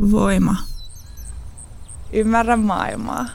Voima. 0.00 0.56
Ymmärrä 2.12 2.56
maailmaa. 2.56 3.26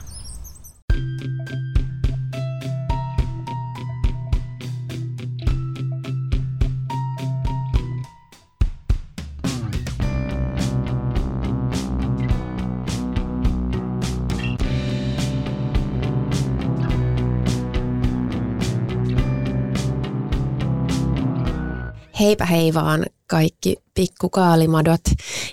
Heipä 22.20 22.44
hei 22.44 22.74
vaan 22.74 23.06
kaikki 23.26 23.76
pikkukaalimadot 23.94 25.00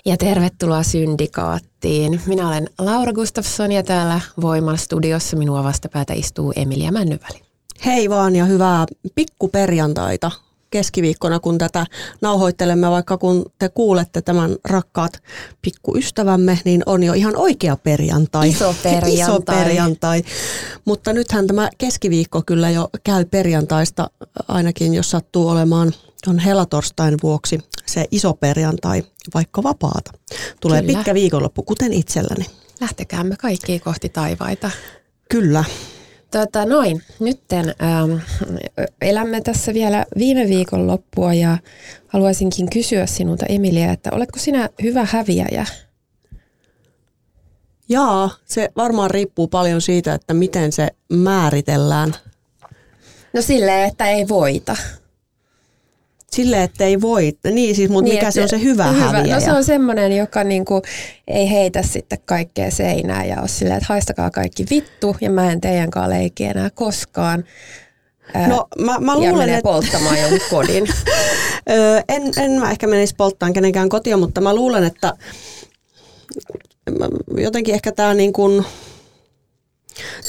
ja 0.04 0.16
tervetuloa 0.16 0.82
Syndikaattiin. 0.82 2.20
Minä 2.26 2.48
olen 2.48 2.68
Laura 2.78 3.12
Gustafsson 3.12 3.72
ja 3.72 3.82
täällä 3.82 4.20
Voiman 4.40 4.78
studiossa 4.78 5.36
minua 5.36 5.64
vastapäätä 5.64 6.12
istuu 6.14 6.52
Emilia 6.56 6.92
Männyväli. 6.92 7.40
Hei 7.84 8.10
vaan 8.10 8.36
ja 8.36 8.44
hyvää 8.44 8.86
pikkuperjantaita 9.14 10.30
keskiviikkona, 10.74 11.40
kun 11.40 11.58
tätä 11.58 11.86
nauhoittelemme, 12.20 12.90
vaikka 12.90 13.18
kun 13.18 13.44
te 13.58 13.68
kuulette 13.68 14.22
tämän 14.22 14.56
rakkaat 14.64 15.22
pikkuystävämme, 15.62 16.58
niin 16.64 16.82
on 16.86 17.02
jo 17.02 17.12
ihan 17.12 17.36
oikea 17.36 17.76
perjantai. 17.76 18.48
Iso 18.48 18.74
perjantai. 18.82 19.14
Iso 19.14 19.40
perjantai. 19.40 20.22
Mutta 20.84 21.12
nythän 21.12 21.46
tämä 21.46 21.68
keskiviikko 21.78 22.42
kyllä 22.46 22.70
jo 22.70 22.88
käy 23.04 23.24
perjantaista, 23.24 24.10
ainakin 24.48 24.94
jos 24.94 25.10
sattuu 25.10 25.48
olemaan 25.48 25.92
on 26.26 26.38
helatorstain 26.38 27.16
vuoksi 27.22 27.58
se 27.86 28.04
iso 28.10 28.34
perjantai, 28.34 29.02
vaikka 29.34 29.62
vapaata. 29.62 30.10
Tulee 30.60 30.82
Kyllä. 30.82 30.96
pitkä 30.96 31.14
viikonloppu, 31.14 31.62
kuten 31.62 31.92
itselläni. 31.92 32.46
Lähtekäämme 32.80 33.36
kaikki 33.36 33.78
kohti 33.78 34.08
taivaita. 34.08 34.70
Kyllä. 35.30 35.64
Tota, 36.34 36.64
noin, 36.64 37.02
nytten 37.20 37.74
ähm, 37.82 38.20
elämme 39.00 39.40
tässä 39.40 39.74
vielä 39.74 40.06
viime 40.18 40.48
viikon 40.48 40.86
loppua 40.86 41.34
ja 41.34 41.58
haluaisinkin 42.06 42.70
kysyä 42.70 43.06
sinulta 43.06 43.46
Emilia, 43.46 43.92
että 43.92 44.10
oletko 44.12 44.38
sinä 44.38 44.68
hyvä 44.82 45.06
häviäjä? 45.10 45.66
Jaa, 47.88 48.30
se 48.44 48.72
varmaan 48.76 49.10
riippuu 49.10 49.48
paljon 49.48 49.80
siitä, 49.80 50.14
että 50.14 50.34
miten 50.34 50.72
se 50.72 50.88
määritellään. 51.12 52.14
No 53.32 53.42
silleen, 53.42 53.88
että 53.88 54.06
ei 54.06 54.28
voita. 54.28 54.76
Sille, 56.34 56.62
että 56.62 56.84
ei 56.84 57.00
voi. 57.00 57.32
Niin 57.52 57.76
siis, 57.76 57.90
mutta 57.90 58.04
niin, 58.08 58.14
mikä 58.14 58.30
se 58.30 58.42
on 58.42 58.48
se 58.48 58.60
hyvä, 58.60 58.86
hyvä 58.86 59.04
häviäjä? 59.04 59.34
No 59.34 59.40
se 59.40 59.52
on 59.52 59.64
semmoinen, 59.64 60.16
joka 60.16 60.44
niinku 60.44 60.82
ei 61.28 61.50
heitä 61.50 61.82
sitten 61.82 62.18
kaikkea 62.26 62.70
seinää 62.70 63.24
ja 63.24 63.40
ole 63.40 63.48
silleen, 63.48 63.76
että 63.76 63.86
haistakaa 63.88 64.30
kaikki 64.30 64.66
vittu 64.70 65.16
ja 65.20 65.30
mä 65.30 65.52
en 65.52 65.60
teidän 65.60 65.90
kanssa 65.90 66.10
leikki 66.10 66.44
enää 66.44 66.70
koskaan. 66.70 67.44
No 68.48 68.66
mä, 68.78 68.98
mä 68.98 69.14
luulen, 69.14 69.30
ja 69.30 69.36
menee 69.36 69.58
että... 69.58 69.68
polttamaan 69.68 70.20
jonkun 70.20 70.40
kodin. 70.50 70.86
en, 72.08 72.22
en 72.36 72.50
mä 72.50 72.70
ehkä 72.70 72.86
menisi 72.86 73.14
polttamaan 73.16 73.52
kenenkään 73.52 73.88
kotia, 73.88 74.16
mutta 74.16 74.40
mä 74.40 74.54
luulen, 74.54 74.84
että 74.84 75.12
jotenkin 77.36 77.74
ehkä 77.74 77.92
tämä 77.92 78.14
niin 78.14 78.32
kuin 78.32 78.64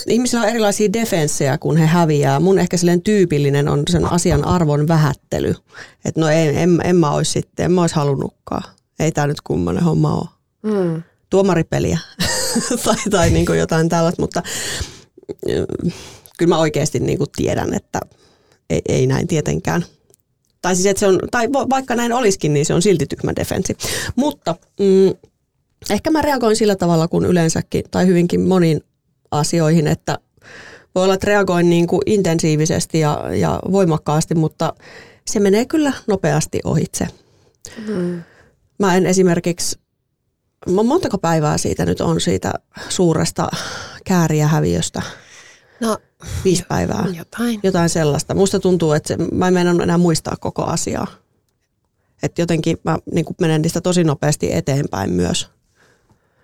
Ihmisillä 0.08 0.44
on 0.44 0.50
erilaisia 0.50 0.94
defenssejä, 0.94 1.58
kun 1.58 1.78
he 1.78 1.86
häviää. 1.86 2.40
Mun 2.40 2.60
ehkä 2.60 2.78
silleen 2.78 3.02
tyypillinen 3.02 3.68
on 3.68 3.84
sen 3.90 4.06
asian 4.06 4.46
arvon 4.48 4.88
vähättely. 4.88 5.56
Että 6.06 6.22
no 6.22 6.28
en, 6.28 6.58
en, 6.58 6.82
en 6.84 6.96
mä 6.96 7.12
olisi 7.12 7.32
sitten, 7.32 7.66
en 7.66 7.72
mä 7.72 7.82
olisi 7.82 7.96
halunnutkaan. 7.96 8.64
Ei 9.00 9.12
tämä 9.12 9.28
nyt 9.28 9.42
kummonen 9.42 9.84
homma 9.84 10.16
ole. 10.16 10.30
Mm. 10.64 11.04
Tuomaripeliä 11.30 12.00
tai, 12.86 12.96
tai 13.10 13.30
niin 13.30 13.46
kuin 13.46 13.60
jotain 13.60 13.90
tällaista, 13.90 14.22
mutta 14.22 14.44
äh, 15.50 15.94
kyllä 16.38 16.50
mä 16.50 16.60
oikeasti 16.60 17.00
niin 17.00 17.18
kuin 17.18 17.30
tiedän, 17.36 17.74
että 17.74 18.00
ei, 18.70 18.82
ei 18.90 19.08
näin 19.08 19.28
tietenkään. 19.28 19.86
Tai 20.62 20.76
siis, 20.76 20.86
että 20.86 21.00
se 21.00 21.08
on, 21.08 21.20
tai 21.32 21.48
vaikka 21.52 21.96
näin 21.96 22.14
olisikin, 22.14 22.54
niin 22.54 22.66
se 22.66 22.74
on 22.74 22.82
silti 22.82 23.06
tyhmä 23.06 23.34
defenssi. 23.36 23.78
Mutta 24.16 24.56
mm, 24.80 25.30
ehkä 25.90 26.12
mä 26.12 26.22
reagoin 26.22 26.56
sillä 26.56 26.76
tavalla, 26.76 27.08
kun 27.08 27.26
yleensäkin, 27.26 27.84
tai 27.92 28.08
hyvinkin 28.08 28.42
moniin 28.42 28.82
asioihin, 29.32 29.88
että 29.88 30.18
voi 30.96 31.04
olla, 31.04 31.14
että 31.14 31.28
reagoin 31.28 31.70
niin 31.70 31.88
kuin 31.88 32.02
intensiivisesti 32.06 33.00
ja, 33.00 33.36
ja 33.36 33.60
voimakkaasti, 33.72 34.36
mutta 34.36 34.74
se 35.28 35.40
menee 35.40 35.66
kyllä 35.66 35.94
nopeasti 36.08 36.60
ohitse. 36.64 37.08
Mm. 37.88 38.24
Mä 38.80 38.96
en 38.96 39.06
esimerkiksi, 39.06 39.80
montako 40.84 41.18
päivää 41.18 41.58
siitä 41.58 41.86
nyt 41.86 42.02
on 42.02 42.22
siitä 42.22 42.54
suuresta 42.90 43.48
kääriähäviöstä? 44.06 45.02
No, 45.80 45.98
Viisi 46.44 46.64
päivää. 46.68 47.06
Jotain. 47.18 47.60
Jotain 47.64 47.90
sellaista. 47.90 48.34
Musta 48.34 48.60
tuntuu, 48.60 48.92
että 48.92 49.08
se, 49.08 49.18
mä 49.32 49.48
en 49.48 49.58
enää 49.58 49.98
muistaa 49.98 50.36
koko 50.40 50.64
asiaa. 50.64 51.08
Että 52.24 52.42
jotenkin 52.42 52.78
mä 52.84 52.98
niin 53.12 53.26
menen 53.42 53.62
niistä 53.62 53.82
tosi 53.82 54.04
nopeasti 54.04 54.54
eteenpäin 54.54 55.12
myös. 55.12 55.50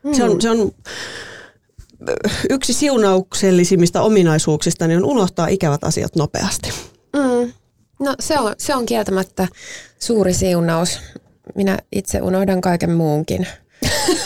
Mm. 0.03 0.13
Se 0.13 0.23
on, 0.23 0.41
se 0.41 0.49
on 0.49 0.71
yksi 2.49 2.73
siunauksellisimmista 2.73 4.01
ominaisuuksista 4.01 4.87
niin 4.87 4.97
on 4.97 5.05
unohtaa 5.05 5.47
ikävät 5.47 5.83
asiat 5.83 6.15
nopeasti. 6.15 6.69
Mm. 7.13 7.53
No 7.99 8.15
se 8.19 8.39
on, 8.39 8.55
se 8.57 8.75
on 8.75 8.85
kieltämättä 8.85 9.47
suuri 9.99 10.33
siunaus. 10.33 10.99
Minä 11.55 11.77
itse 11.91 12.21
unohdan 12.21 12.61
kaiken 12.61 12.91
muunkin 12.91 13.47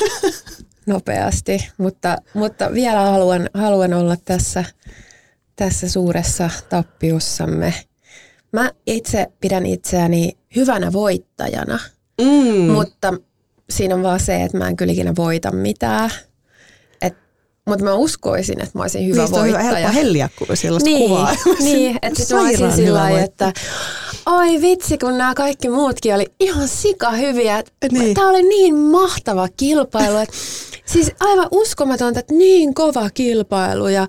nopeasti, 0.85 1.67
mutta, 1.77 2.17
mutta 2.33 2.73
vielä 2.73 3.01
haluan, 3.01 3.49
haluan 3.53 3.93
olla 3.93 4.17
tässä, 4.25 4.63
tässä 5.55 5.89
suuressa 5.89 6.49
tappiussamme. 6.69 7.73
Mä 8.51 8.71
itse 8.87 9.27
pidän 9.41 9.65
itseäni 9.65 10.37
hyvänä 10.55 10.93
voittajana, 10.93 11.79
mm. 12.21 12.71
mutta 12.71 13.13
siinä 13.69 13.95
on 13.95 14.03
vaan 14.03 14.19
se, 14.19 14.43
että 14.43 14.57
mä 14.57 14.67
en 14.67 14.75
kyllä 14.75 14.93
ikinä 14.93 15.13
voita 15.15 15.51
mitään. 15.51 16.09
Mutta 17.65 17.85
mä 17.85 17.93
uskoisin, 17.93 18.61
että 18.61 18.77
mä 18.77 18.81
olisin 18.81 19.07
hyvä 19.07 19.21
Niistä 19.21 19.39
voittaja. 19.39 19.59
on 19.59 19.75
helppo 19.75 19.93
helliä 19.93 20.29
sellaista 20.53 20.89
niin, 20.89 21.09
kuvaa. 21.09 21.35
Niin, 21.59 21.99
että 22.01 22.19
sit 22.19 22.29
mä 22.29 22.41
olisin 22.41 22.71
sillä 22.71 23.09
että 23.19 23.53
oi 24.25 24.61
vitsi, 24.61 24.97
kun 24.97 25.17
nämä 25.17 25.33
kaikki 25.35 25.69
muutkin 25.69 26.15
oli 26.15 26.25
ihan 26.39 26.67
sika 26.67 27.11
hyviä. 27.11 27.63
Niin. 27.91 28.13
Tämä 28.13 28.29
oli 28.29 28.43
niin 28.43 28.75
mahtava 28.75 29.47
kilpailu. 29.57 30.17
Että, 30.17 30.35
siis 30.85 31.11
aivan 31.19 31.47
uskomatonta, 31.51 32.19
että 32.19 32.33
niin 32.33 32.73
kova 32.73 33.09
kilpailu 33.09 33.87
ja 33.87 34.07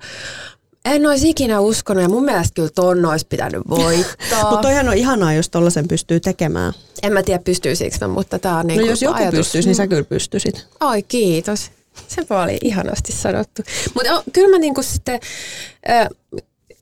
en 0.84 1.06
olisi 1.06 1.30
ikinä 1.30 1.60
uskonut 1.60 2.02
ja 2.02 2.08
mun 2.08 2.24
mielestä 2.24 2.54
kyllä 2.54 2.70
ton 2.74 3.06
olisi 3.06 3.26
pitänyt 3.28 3.62
voittaa. 3.70 4.40
mutta 4.50 4.62
toihan 4.62 4.88
on 4.88 4.94
ihanaa, 4.94 5.32
jos 5.32 5.48
tollasen 5.48 5.88
pystyy 5.88 6.20
tekemään. 6.20 6.72
En 7.02 7.12
mä 7.12 7.22
tiedä 7.22 7.42
pystyisikö 7.44 7.96
mä, 8.00 8.08
mutta 8.08 8.38
tää 8.38 8.56
on 8.56 8.66
niin 8.66 8.80
No 8.80 8.86
jos 8.86 9.02
joku 9.02 9.16
ajatus. 9.16 9.38
pystyisi, 9.38 9.68
niin 9.68 9.76
sä 9.76 9.86
kyllä 9.86 10.04
pystyisit. 10.04 10.66
Oi 10.80 11.02
kiitos. 11.02 11.70
Se 12.08 12.26
oli 12.30 12.58
ihanasti 12.64 13.12
sanottu. 13.12 13.62
Mutta 13.94 14.22
kyllä 14.32 14.48
mä 14.48 14.58
niinku 14.58 14.82
sitten, 14.82 15.20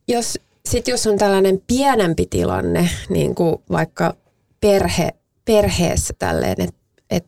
jos, 0.08 0.38
sit 0.68 0.88
jos 0.88 1.06
on 1.06 1.18
tällainen 1.18 1.62
pienempi 1.66 2.26
tilanne, 2.26 2.90
niin 3.08 3.34
kuin 3.34 3.56
vaikka 3.70 4.14
perhe, 4.60 5.10
perheessä 5.44 6.14
tälleen, 6.18 6.56
että 6.58 6.80
et 7.10 7.24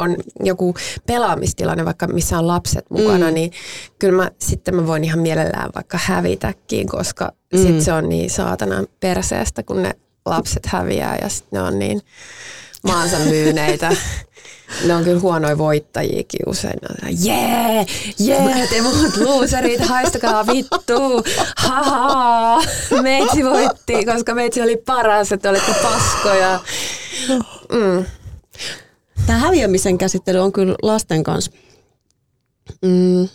on 0.00 0.16
joku 0.40 0.74
pelaamistilanne, 1.06 1.84
vaikka 1.84 2.06
missä 2.06 2.38
on 2.38 2.46
lapset 2.46 2.90
mukana, 2.90 3.28
mm. 3.28 3.34
niin 3.34 3.52
kyllä 3.98 4.22
mä, 4.22 4.30
sitten 4.38 4.74
mä 4.74 4.86
voin 4.86 5.04
ihan 5.04 5.18
mielellään 5.18 5.70
vaikka 5.74 5.98
hävitäkin, 6.02 6.88
koska 6.88 7.32
mm. 7.52 7.62
sit 7.62 7.80
se 7.80 7.92
on 7.92 8.08
niin 8.08 8.30
saatana 8.30 8.84
perseestä, 9.00 9.62
kun 9.62 9.82
ne 9.82 9.92
lapset 10.26 10.66
häviää 10.66 11.18
ja 11.22 11.28
sitten 11.28 11.56
ne 11.58 11.62
on 11.62 11.78
niin 11.78 12.00
maansa 12.82 13.18
myyneitä. 13.18 13.96
Ne 14.84 14.94
on 14.94 15.04
kyllä 15.04 15.20
huonoja 15.20 15.58
voittajiakin 15.58 16.40
usein. 16.46 16.78
Jee, 17.24 17.86
jee, 18.18 18.66
te 18.70 18.82
muut 18.82 19.16
luuserit, 19.16 19.80
haistakaa 19.80 20.46
vittu. 20.46 21.24
Haha, 21.56 22.62
meitsi 23.02 23.44
voitti, 23.44 24.04
koska 24.04 24.34
meitsi 24.34 24.62
oli 24.62 24.76
paras, 24.76 25.32
että 25.32 25.50
olette 25.50 25.74
paskoja. 25.82 26.60
Mm. 27.72 28.04
Tämä 29.26 29.38
häviämisen 29.38 29.98
käsittely 29.98 30.38
on 30.38 30.52
kyllä 30.52 30.74
lasten 30.82 31.22
kanssa. 31.22 31.50
Mm. 32.82 33.28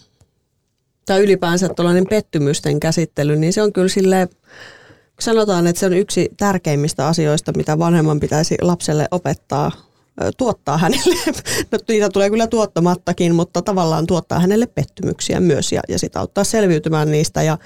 Tai 1.05 1.19
ylipäänsä 1.19 1.69
tuollainen 1.69 2.07
pettymysten 2.07 2.79
käsittely, 2.79 3.35
niin 3.35 3.53
se 3.53 3.61
on 3.61 3.73
kyllä 3.73 3.87
silleen, 3.87 4.29
sanotaan, 5.19 5.67
että 5.67 5.79
se 5.79 5.85
on 5.85 5.93
yksi 5.93 6.29
tärkeimmistä 6.37 7.07
asioista, 7.07 7.51
mitä 7.57 7.79
vanhemman 7.79 8.19
pitäisi 8.19 8.55
lapselle 8.61 9.07
opettaa 9.11 9.71
tuottaa 10.37 10.77
hänelle, 10.77 11.15
no 11.71 11.79
niitä 11.87 12.09
tulee 12.09 12.29
kyllä 12.29 12.47
tuottamattakin, 12.47 13.35
mutta 13.35 13.61
tavallaan 13.61 14.07
tuottaa 14.07 14.39
hänelle 14.39 14.67
pettymyksiä 14.67 15.39
myös 15.39 15.71
ja, 15.71 15.81
ja 15.89 15.99
sitä 15.99 16.19
auttaa 16.19 16.43
selviytymään 16.43 17.11
niistä. 17.11 17.43
Ja 17.43 17.57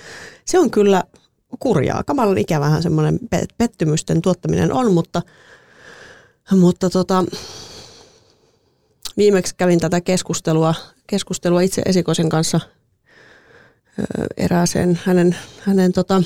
se 0.45 0.59
on 0.59 0.71
kyllä 0.71 1.03
kurjaa. 1.59 2.03
Kamalan 2.03 2.37
ikävähän 2.37 2.83
semmoinen 2.83 3.19
pettymysten 3.57 4.21
tuottaminen 4.21 4.73
on, 4.73 4.93
mutta, 4.93 5.21
mutta 6.51 6.89
tota, 6.89 7.25
viimeksi 9.17 9.55
kävin 9.55 9.79
tätä 9.79 10.01
keskustelua, 10.01 10.75
keskustelua 11.07 11.61
itse 11.61 11.81
esikoisen 11.85 12.29
kanssa 12.29 12.59
erääseen 14.37 14.99
hänen, 15.05 15.35
hänen 15.59 15.93
tota, 15.93 16.23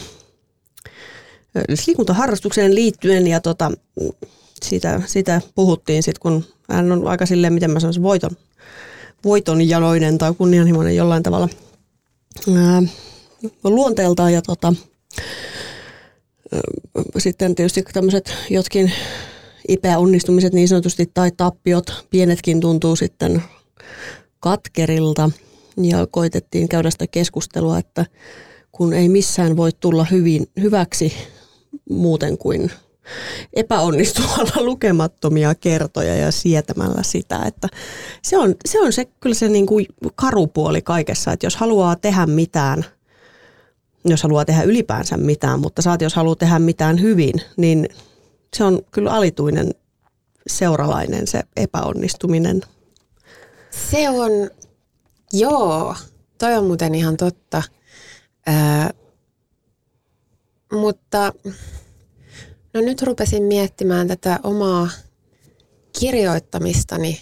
liikuntaharrastukseen 1.87 2.75
liittyen 2.75 3.27
ja 3.27 3.39
tota, 3.39 3.71
siitä, 4.63 5.01
siitä 5.05 5.41
puhuttiin 5.55 6.03
sitten, 6.03 6.21
kun 6.21 6.45
hän 6.69 6.91
on 6.91 7.07
aika 7.07 7.25
silleen, 7.25 7.53
miten 7.53 7.71
mä 7.71 7.79
sanoisin, 7.79 8.03
voiton, 8.03 8.31
voiton 9.23 9.69
jaloinen 9.69 10.17
tai 10.17 10.33
kunnianhimoinen 10.33 10.95
jollain 10.95 11.23
tavalla 11.23 11.49
ää, 12.57 12.83
luonteeltaan 13.63 14.33
ja 14.33 14.41
tota, 14.41 14.73
sitten 17.17 17.55
tietysti 17.55 17.83
tämmöiset 17.93 18.33
jotkin 18.49 18.91
epäonnistumiset 19.67 20.53
niin 20.53 20.67
sanotusti 20.67 21.11
tai 21.13 21.31
tappiot, 21.37 22.05
pienetkin 22.09 22.59
tuntuu 22.59 22.95
sitten 22.95 23.43
katkerilta 24.39 25.29
ja 25.77 26.07
koitettiin 26.11 26.69
käydä 26.69 26.91
sitä 26.91 27.07
keskustelua, 27.07 27.77
että 27.77 28.05
kun 28.71 28.93
ei 28.93 29.09
missään 29.09 29.57
voi 29.57 29.71
tulla 29.79 30.05
hyvin, 30.11 30.47
hyväksi 30.61 31.13
muuten 31.89 32.37
kuin 32.37 32.71
epäonnistumalla 33.53 34.61
lukemattomia 34.69 35.55
kertoja 35.55 36.15
ja 36.15 36.31
sietämällä 36.31 37.03
sitä, 37.03 37.39
että 37.45 37.67
se 38.21 38.37
on 38.37 38.55
se, 38.65 38.81
on 38.81 38.93
se 38.93 39.05
kyllä 39.05 39.35
se 39.35 39.49
niin 39.49 39.65
kuin 39.65 39.85
karupuoli 40.15 40.81
kaikessa, 40.81 41.31
että 41.31 41.45
jos 41.45 41.55
haluaa 41.55 41.95
tehdä 41.95 42.25
mitään, 42.25 42.85
jos 44.05 44.23
haluaa 44.23 44.45
tehdä 44.45 44.63
ylipäänsä 44.63 45.17
mitään, 45.17 45.59
mutta 45.59 45.81
saat 45.81 46.01
jos 46.01 46.15
haluaa 46.15 46.35
tehdä 46.35 46.59
mitään 46.59 47.01
hyvin, 47.01 47.33
niin 47.57 47.89
se 48.53 48.63
on 48.63 48.81
kyllä 48.91 49.11
alituinen 49.11 49.71
seuralainen 50.47 51.27
se 51.27 51.43
epäonnistuminen. 51.57 52.61
Se 53.91 54.09
on, 54.09 54.31
joo, 55.33 55.95
toi 56.37 56.57
on 56.57 56.65
muuten 56.65 56.95
ihan 56.95 57.17
totta. 57.17 57.63
Ää, 58.45 58.89
mutta 60.73 61.33
no 62.73 62.81
nyt 62.81 63.01
rupesin 63.01 63.43
miettimään 63.43 64.07
tätä 64.07 64.39
omaa 64.43 64.89
kirjoittamistani, 65.99 67.21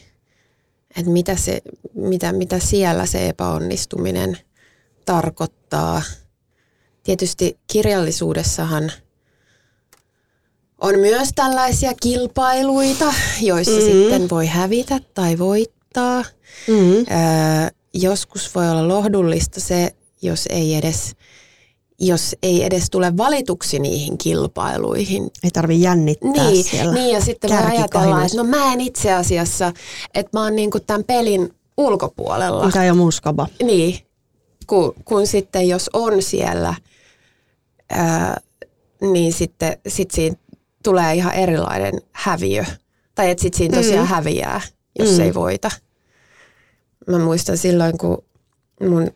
että 0.98 1.12
mitä, 1.12 1.36
se, 1.36 1.62
mitä, 1.94 2.34
mitä 2.34 2.60
siellä 2.60 3.06
se 3.06 3.30
epäonnistuminen 3.30 4.38
tarkoittaa. 5.06 6.02
Tietysti 7.04 7.60
kirjallisuudessahan– 7.68 8.92
on 10.82 11.00
myös 11.00 11.30
tällaisia 11.36 11.94
kilpailuita, 12.02 13.14
joissa 13.42 13.80
mm-hmm. 13.80 13.92
sitten 13.92 14.30
voi 14.30 14.46
hävitä 14.48 15.00
tai 15.14 15.40
voittaa. 15.40 16.24
Mm-hmm. 16.68 16.96
Öö, 16.96 17.70
joskus 17.94 18.56
voi 18.56 18.70
olla 18.70 18.88
lohdullista 18.88 19.60
se, 19.60 19.96
jos 20.22 20.48
ei 20.50 20.76
edes 20.76 21.16
jos 22.02 22.36
ei 22.44 22.64
edes 22.64 22.90
tule 22.90 23.18
valituksi 23.18 23.80
niihin 23.80 24.18
kilpailuihin. 24.18 25.24
Ei 25.44 25.52
tarvi 25.52 25.82
jännittää 25.82 26.50
niin, 26.50 26.64
siellä. 26.64 26.94
Niin, 26.94 27.14
ja 27.14 27.22
sitten 27.22 27.50
voi 27.50 27.60
ajatella, 27.60 28.24
että 28.26 28.38
no 28.38 28.44
mä 28.44 28.74
en 28.74 28.82
itse 28.82 29.14
asiassa, 29.14 29.74
että 30.14 30.40
mä 30.40 30.44
oon 30.44 30.56
niinku 30.56 30.80
tämän 30.80 31.04
pelin 31.04 31.54
ulkopuolella. 31.78 32.66
Mikä 32.66 32.84
jo 32.84 32.96
muskaba. 32.96 33.48
Niin, 33.64 34.00
kun, 34.68 34.94
kun 35.06 35.28
sitten 35.28 35.68
jos 35.70 35.90
on 35.94 36.22
siellä, 36.22 36.76
ää, 37.90 38.42
niin 39.02 39.34
sitten 39.34 39.78
sit 39.88 40.12
siinä 40.12 40.36
tulee 40.84 41.14
ihan 41.14 41.34
erilainen 41.34 41.94
häviö. 42.12 42.66
Tai 43.16 43.30
että 43.30 43.42
sitten 43.42 43.58
siinä 43.58 43.78
tosiaan 43.78 44.08
mm. 44.08 44.14
häviää, 44.14 44.62
jos 45.00 45.18
mm. 45.18 45.20
ei 45.20 45.34
voita. 45.34 45.72
Mä 47.08 47.20
muistan 47.20 47.58
silloin, 47.58 47.98
kun 47.98 48.24
mun 48.90 49.12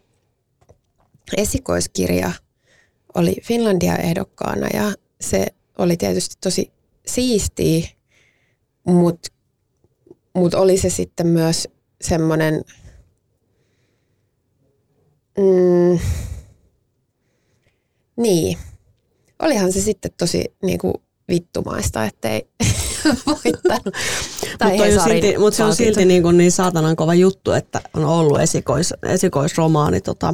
esikoiskirja 1.37 2.31
oli 3.15 3.35
Finlandia 3.43 3.97
ehdokkaana 3.97 4.67
ja 4.73 4.93
se 5.21 5.45
oli 5.77 5.97
tietysti 5.97 6.35
tosi 6.43 6.71
siistiä, 7.07 7.87
mutta 8.83 9.29
mut 10.35 10.53
oli 10.53 10.77
se 10.77 10.89
sitten 10.89 11.27
myös 11.27 11.67
semmoinen 12.01 12.61
mm, 15.37 15.99
niin, 18.17 18.57
olihan 19.41 19.73
se 19.73 19.81
sitten 19.81 20.11
tosi 20.17 20.43
niin 20.63 20.79
kuin 20.79 20.93
vittumaista, 21.27 22.05
ettei 22.05 22.47
voittanut. 23.27 23.95
mutta 24.69 25.03
silti, 25.03 25.37
mut 25.37 25.53
se 25.53 25.63
on 25.63 25.75
silti 25.75 26.05
niin, 26.05 26.23
kuin 26.23 26.37
niin 26.37 26.51
saatanan 26.51 26.95
kova 26.95 27.13
juttu, 27.13 27.51
että 27.51 27.81
on 27.93 28.05
ollut 28.05 28.39
esikois, 28.39 28.93
esikoisromaani 29.03 30.01
tota, 30.01 30.33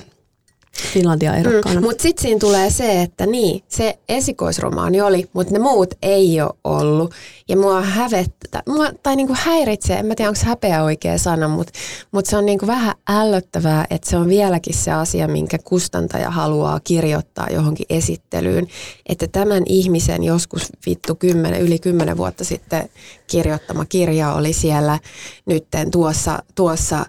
Finlandia 0.77 1.35
ehdokkaana. 1.35 1.79
Mm, 1.79 1.85
mutta 1.85 2.01
sitten 2.01 2.21
siinä 2.21 2.39
tulee 2.39 2.69
se, 2.69 3.01
että 3.01 3.25
niin, 3.25 3.63
se 3.68 4.00
esikoisromaani 4.09 5.01
oli, 5.01 5.29
mutta 5.33 5.53
ne 5.53 5.59
muut 5.59 5.94
ei 6.01 6.41
ole 6.41 6.53
ollut. 6.63 7.13
Ja 7.50 7.57
mua 7.57 7.81
hävettä, 7.81 8.63
mua, 8.68 8.89
tai 9.03 9.15
niinku 9.15 9.33
häiritsee, 9.38 10.00
en 10.00 10.06
mä 10.06 10.15
tiedä 10.15 10.29
onko 10.29 10.41
häpeä 10.45 10.83
oikea 10.83 11.18
sana, 11.18 11.47
mutta 11.47 11.73
mut 12.12 12.25
se 12.25 12.38
on 12.38 12.45
niinku 12.45 12.68
vähän 12.68 12.95
ällöttävää, 13.09 13.85
että 13.89 14.09
se 14.09 14.18
on 14.18 14.27
vieläkin 14.27 14.73
se 14.73 14.91
asia, 14.91 15.27
minkä 15.27 15.57
kustantaja 15.57 16.29
haluaa 16.29 16.79
kirjoittaa 16.79 17.47
johonkin 17.51 17.85
esittelyyn. 17.89 18.68
Että 19.09 19.27
tämän 19.27 19.63
ihmisen 19.65 20.23
joskus 20.23 20.69
vittu 20.85 21.15
kymmenen, 21.15 21.62
yli 21.62 21.79
kymmenen 21.79 22.18
vuotta 22.18 22.44
sitten 22.44 22.89
kirjoittama 23.27 23.85
kirja 23.85 24.33
oli 24.33 24.53
siellä 24.53 25.00
nytten 25.45 25.91
tuossa, 25.91 26.39
tuossa 26.56 27.06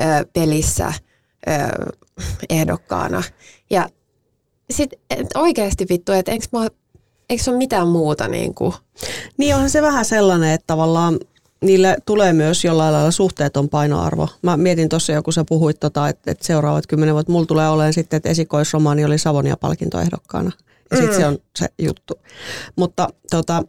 ö, 0.00 0.26
pelissä– 0.32 0.92
ehdokkaana. 2.50 3.22
Ja 3.70 3.88
sitten 4.70 4.98
oikeasti 5.34 5.86
vittu, 5.88 6.12
että 6.12 6.32
eikö, 6.32 6.46
mä, 6.52 6.68
eikö 7.30 7.42
se 7.42 7.50
ole 7.50 7.58
mitään 7.58 7.88
muuta 7.88 8.28
niin 8.28 8.54
kuin? 8.54 8.72
Niin 9.36 9.54
onhan 9.54 9.70
se 9.70 9.82
vähän 9.82 10.04
sellainen, 10.04 10.50
että 10.50 10.66
tavallaan 10.66 11.18
niille 11.60 11.96
tulee 12.06 12.32
myös 12.32 12.64
jollain 12.64 12.92
lailla 12.92 13.10
suhteeton 13.10 13.68
painoarvo. 13.68 14.28
Mä 14.42 14.56
mietin 14.56 14.88
tuossa 14.88 15.12
joku 15.12 15.32
sä 15.32 15.44
puhuit, 15.48 15.80
tota, 15.80 16.08
että, 16.08 16.30
että 16.30 16.46
seuraavat 16.46 16.86
kymmenen 16.86 17.14
vuotta, 17.14 17.32
mulla 17.32 17.46
tulee 17.46 17.68
olemaan 17.68 17.92
sitten, 17.92 18.16
että 18.16 18.28
esikoisromaani 18.28 19.04
oli 19.04 19.18
Savonia 19.18 19.56
palkintoehdokkaana. 19.56 20.50
Ja 20.90 20.96
sitten 20.96 21.16
mm. 21.16 21.20
se 21.20 21.26
on 21.26 21.38
se 21.58 21.66
juttu. 21.78 22.14
Mutta 22.76 23.08
tota, 23.30 23.62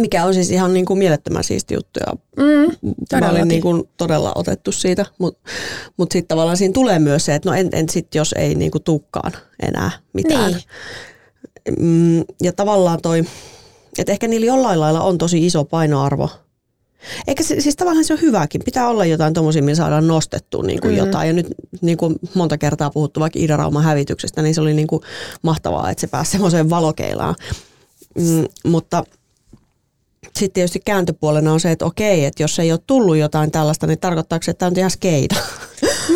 mikä 0.00 0.24
on 0.24 0.34
siis 0.34 0.50
ihan 0.50 0.74
niin 0.74 0.84
kuin 0.84 0.98
mielettömän 0.98 1.44
siisti 1.44 1.74
juttu 1.74 2.00
ja 2.06 2.12
mm, 2.36 2.94
mä 3.20 3.30
olin 3.30 3.48
niin 3.48 3.62
kuin 3.62 3.84
todella 3.96 4.32
otettu 4.34 4.72
siitä, 4.72 5.06
mutta 5.18 5.50
mut 5.96 6.12
sitten 6.12 6.28
tavallaan 6.28 6.56
siinä 6.56 6.72
tulee 6.72 6.98
myös 6.98 7.24
se, 7.24 7.34
että 7.34 7.50
no 7.50 7.56
en, 7.56 7.68
en 7.72 7.88
sit 7.88 8.14
jos 8.14 8.34
ei 8.38 8.54
niin 8.54 8.70
kuin 8.70 8.82
tukkaan 8.82 9.32
enää 9.62 9.90
mitään. 10.12 10.52
Niin. 10.52 10.62
Mm, 11.78 12.24
ja 12.42 12.52
tavallaan 12.52 12.98
toi, 13.02 13.24
että 13.98 14.12
ehkä 14.12 14.28
niillä 14.28 14.46
jollain 14.46 14.80
lailla 14.80 15.00
on 15.00 15.18
tosi 15.18 15.46
iso 15.46 15.64
painoarvo. 15.64 16.28
Eikä 17.26 17.42
se, 17.42 17.60
siis 17.60 17.76
tavallaan 17.76 18.04
se 18.04 18.12
on 18.12 18.20
hyväkin. 18.20 18.60
Pitää 18.64 18.88
olla 18.88 19.04
jotain 19.04 19.34
tuommoisia, 19.34 19.62
millä 19.62 19.76
saadaan 19.76 20.08
nostettua 20.08 20.62
niin 20.62 20.80
kuin 20.80 20.92
mm. 20.92 20.98
jotain. 20.98 21.26
Ja 21.26 21.32
nyt 21.32 21.46
niin 21.80 21.96
kuin 21.96 22.16
monta 22.34 22.58
kertaa 22.58 22.90
puhuttu 22.90 23.20
vaikka 23.20 23.38
Ida-Rauman 23.38 23.82
hävityksestä, 23.82 24.42
niin 24.42 24.54
se 24.54 24.60
oli 24.60 24.74
niin 24.74 24.86
kuin 24.86 25.02
mahtavaa, 25.42 25.90
että 25.90 26.00
se 26.00 26.06
pääsi 26.06 26.30
semmoiseen 26.30 26.70
valokeilaan. 26.70 27.34
Mm, 28.18 28.46
mutta– 28.64 29.04
sitten 30.34 30.52
tietysti 30.52 30.80
kääntöpuolena 30.84 31.52
on 31.52 31.60
se, 31.60 31.70
että 31.70 31.84
okei, 31.84 32.24
että 32.24 32.42
jos 32.42 32.58
ei 32.58 32.72
ole 32.72 32.80
tullut 32.86 33.16
jotain 33.16 33.50
tällaista, 33.50 33.86
niin 33.86 33.98
tarkoittaako 33.98 34.42
se, 34.42 34.50
että 34.50 34.58
tämä 34.58 34.68
on 34.68 34.78
ihan 34.78 34.90
skeita? 34.90 35.36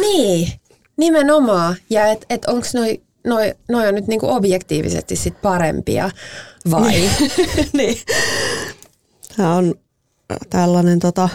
Niin, 0.00 0.52
nimenomaan. 0.96 1.76
Ja 1.90 2.06
että 2.06 2.26
et, 2.30 2.44
et 2.44 2.44
onko 2.44 2.66
noi, 2.74 3.02
noi, 3.26 3.54
noi 3.68 3.88
on 3.88 3.94
nyt 3.94 4.06
niinku 4.06 4.28
objektiivisesti 4.28 5.16
sit 5.16 5.42
parempia 5.42 6.10
vai? 6.70 7.10
niin. 7.72 7.98
Tämä 9.36 9.54
on 9.54 9.74
tällainen 10.50 10.98
tota, 10.98 11.28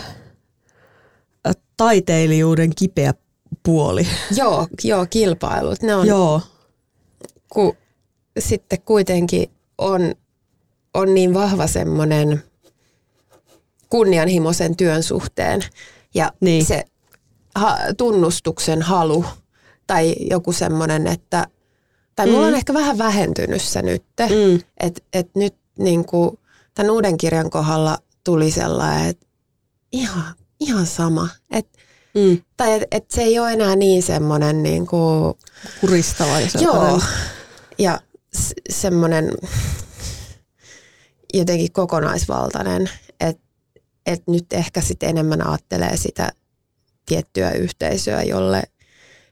taiteilijuuden 1.81 2.75
kipeä 2.75 3.13
puoli. 3.63 4.07
Joo, 4.37 4.67
joo, 4.83 5.05
kilpailut. 5.09 5.81
Ne 5.81 5.95
on, 5.95 6.07
joo. 6.07 6.41
Ku, 7.49 7.77
sitten 8.39 8.81
kuitenkin 8.81 9.51
on, 9.77 10.15
on 10.93 11.13
niin 11.13 11.33
vahva 11.33 11.67
semmoinen 11.67 12.43
kunnianhimoisen 13.91 14.77
työn 14.77 15.03
suhteen 15.03 15.61
ja 16.13 16.31
niin. 16.39 16.65
se 16.65 16.83
ha, 17.55 17.77
tunnustuksen 17.97 18.81
halu 18.81 19.25
tai 19.87 20.15
joku 20.19 20.51
semmoinen, 20.51 21.07
että 21.07 21.47
tai 22.15 22.25
mm. 22.25 22.31
mulla 22.31 22.45
on 22.45 22.53
mm. 22.53 22.57
ehkä 22.57 22.73
vähän 22.73 22.97
vähentynyt 22.97 23.61
se 23.61 23.81
nyt, 23.81 24.03
mm. 24.19 24.61
että 24.77 25.01
et 25.13 25.35
nyt 25.35 25.55
niin 25.79 26.05
kuin, 26.05 26.39
tämän 26.73 26.91
uuden 26.91 27.17
kirjan 27.17 27.49
kohdalla 27.49 27.97
tuli 28.23 28.51
sellainen, 28.51 29.09
että 29.09 29.25
ihan, 29.91 30.35
ihan 30.59 30.85
sama. 30.85 31.29
Et, 31.51 31.67
mm. 32.13 32.41
Tai 32.57 32.73
että 32.73 32.87
et 32.91 33.11
se 33.11 33.21
ei 33.21 33.39
ole 33.39 33.53
enää 33.53 33.75
niin 33.75 34.03
semmoinen 34.03 34.63
niin 34.63 34.87
kuin, 34.87 35.33
kuristava. 35.81 36.39
Joo, 36.61 37.01
ja 37.77 37.99
semmoinen 38.69 39.31
jotenkin 41.33 41.71
kokonaisvaltainen, 41.71 42.89
että 44.05 44.31
nyt 44.31 44.53
ehkä 44.53 44.81
sitten 44.81 45.09
enemmän 45.09 45.47
ajattelee 45.47 45.97
sitä 45.97 46.31
tiettyä 47.05 47.51
yhteisöä, 47.51 48.23
jolle, 48.23 48.63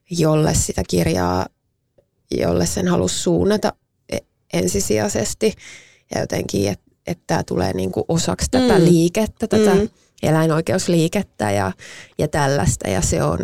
jolle 0.09 0.53
sitä 0.53 0.83
kirjaa, 0.89 1.45
jolle 2.31 2.65
sen 2.65 2.88
halusi 2.88 3.19
suunnata 3.19 3.73
e- 4.09 4.17
ensisijaisesti. 4.53 5.53
Ja 6.15 6.21
jotenkin, 6.21 6.69
että 6.69 6.91
et 7.07 7.19
tämä 7.27 7.43
tulee 7.43 7.73
niinku 7.73 8.05
osaksi 8.07 8.47
tätä 8.51 8.79
mm. 8.79 8.85
liikettä, 8.85 9.47
tätä 9.47 9.75
mm. 9.75 9.89
eläinoikeusliikettä 10.23 11.51
ja, 11.51 11.71
ja 12.17 12.27
tällaista. 12.27 12.89
Ja 12.89 13.01
se 13.01 13.23
on 13.23 13.39